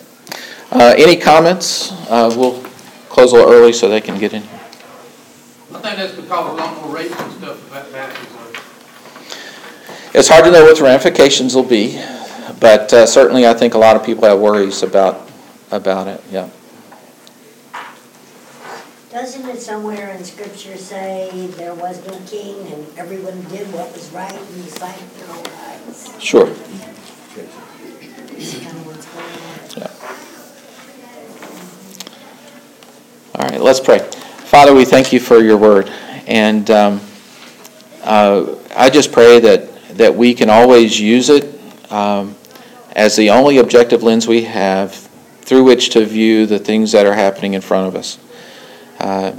Uh, 0.70 0.94
any 0.96 1.16
comments? 1.16 1.92
Uh, 2.10 2.32
we'll 2.36 2.62
close 3.08 3.32
a 3.32 3.36
little 3.36 3.52
early 3.52 3.72
so 3.72 3.88
they 3.88 4.00
can 4.00 4.18
get 4.18 4.32
in 4.32 4.42
here. 4.42 4.60
I 5.72 5.78
think 5.80 5.96
that's 5.96 6.12
because 6.14 6.52
a 6.52 6.54
lot 6.54 6.76
more 6.82 6.94
rape 6.94 7.18
and 7.18 7.32
stuff 7.32 7.70
that 7.70 7.90
matches. 7.92 8.26
It's 10.12 10.28
hard 10.28 10.44
to 10.44 10.50
know 10.50 10.64
what 10.64 10.76
the 10.76 10.84
ramifications 10.84 11.54
will 11.54 11.62
be, 11.62 11.96
but 12.60 12.92
uh, 12.92 13.06
certainly 13.06 13.46
I 13.46 13.54
think 13.54 13.74
a 13.74 13.78
lot 13.78 13.96
of 13.96 14.04
people 14.04 14.24
have 14.24 14.38
worries 14.38 14.82
about 14.82 15.28
about 15.70 16.06
it. 16.06 16.22
Yeah. 16.30 16.48
Doesn't 19.10 19.48
it 19.48 19.60
somewhere 19.60 20.10
in 20.10 20.22
scripture 20.22 20.76
say 20.76 21.48
there 21.56 21.74
was 21.74 22.06
no 22.06 22.16
king 22.26 22.56
and 22.72 22.86
everyone 22.96 23.40
did 23.48 23.66
what 23.72 23.92
was 23.92 24.08
right 24.12 24.32
in 24.32 24.62
the 24.62 24.70
sight 24.70 25.00
of 25.00 25.18
their 25.18 25.36
own 25.36 25.46
eyes? 25.66 26.14
Sure. 26.22 26.48
Yeah. 29.76 29.90
All 33.34 33.48
right, 33.48 33.60
let's 33.60 33.80
pray. 33.80 33.98
Father, 33.98 34.74
we 34.74 34.84
thank 34.84 35.12
you 35.12 35.20
for 35.20 35.40
your 35.40 35.56
word. 35.56 35.88
And 36.26 36.70
um, 36.70 37.00
uh, 38.04 38.54
I 38.76 38.90
just 38.90 39.12
pray 39.12 39.40
that, 39.40 39.96
that 39.96 40.14
we 40.14 40.34
can 40.34 40.50
always 40.50 41.00
use 41.00 41.30
it 41.30 41.58
um, 41.90 42.36
as 42.92 43.16
the 43.16 43.30
only 43.30 43.58
objective 43.58 44.02
lens 44.02 44.26
we 44.26 44.44
have 44.44 44.94
through 45.42 45.64
which 45.64 45.90
to 45.90 46.04
view 46.04 46.46
the 46.46 46.58
things 46.58 46.92
that 46.92 47.06
are 47.06 47.14
happening 47.14 47.54
in 47.54 47.60
front 47.60 47.88
of 47.88 47.96
us. 47.96 48.18
Uh, 48.98 49.32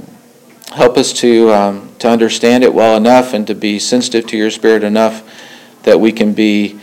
help 0.74 0.96
us 0.96 1.12
to, 1.12 1.50
um, 1.52 1.94
to 1.98 2.08
understand 2.08 2.64
it 2.64 2.74
well 2.74 2.96
enough 2.96 3.34
and 3.34 3.46
to 3.46 3.54
be 3.54 3.78
sensitive 3.78 4.26
to 4.26 4.36
your 4.36 4.50
Spirit 4.50 4.82
enough 4.82 5.22
that 5.84 6.00
we 6.00 6.12
can 6.12 6.32
be 6.32 6.78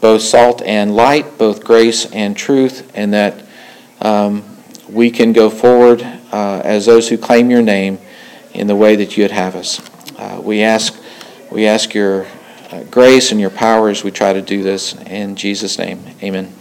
both 0.00 0.22
salt 0.22 0.62
and 0.62 0.94
light, 0.94 1.38
both 1.38 1.62
grace 1.62 2.10
and 2.12 2.36
truth, 2.36 2.90
and 2.94 3.12
that 3.12 3.44
um, 4.00 4.44
we 4.88 5.10
can 5.10 5.32
go 5.32 5.48
forward 5.48 6.02
uh, 6.32 6.60
as 6.64 6.86
those 6.86 7.08
who 7.08 7.16
claim 7.16 7.50
your 7.50 7.62
name 7.62 7.98
in 8.52 8.66
the 8.66 8.76
way 8.76 8.96
that 8.96 9.16
you'd 9.16 9.30
have 9.30 9.54
us. 9.54 9.80
Uh, 10.18 10.40
we 10.42 10.62
ask, 10.62 11.00
we 11.50 11.66
ask 11.66 11.94
your 11.94 12.26
Uh, 12.72 12.82
grace 12.84 13.32
and 13.32 13.38
your 13.38 13.50
power 13.50 13.90
as 13.90 14.02
we 14.02 14.10
try 14.10 14.32
to 14.32 14.40
do 14.40 14.62
this. 14.62 14.94
In 15.02 15.36
Jesus' 15.36 15.78
name, 15.78 16.02
amen. 16.22 16.54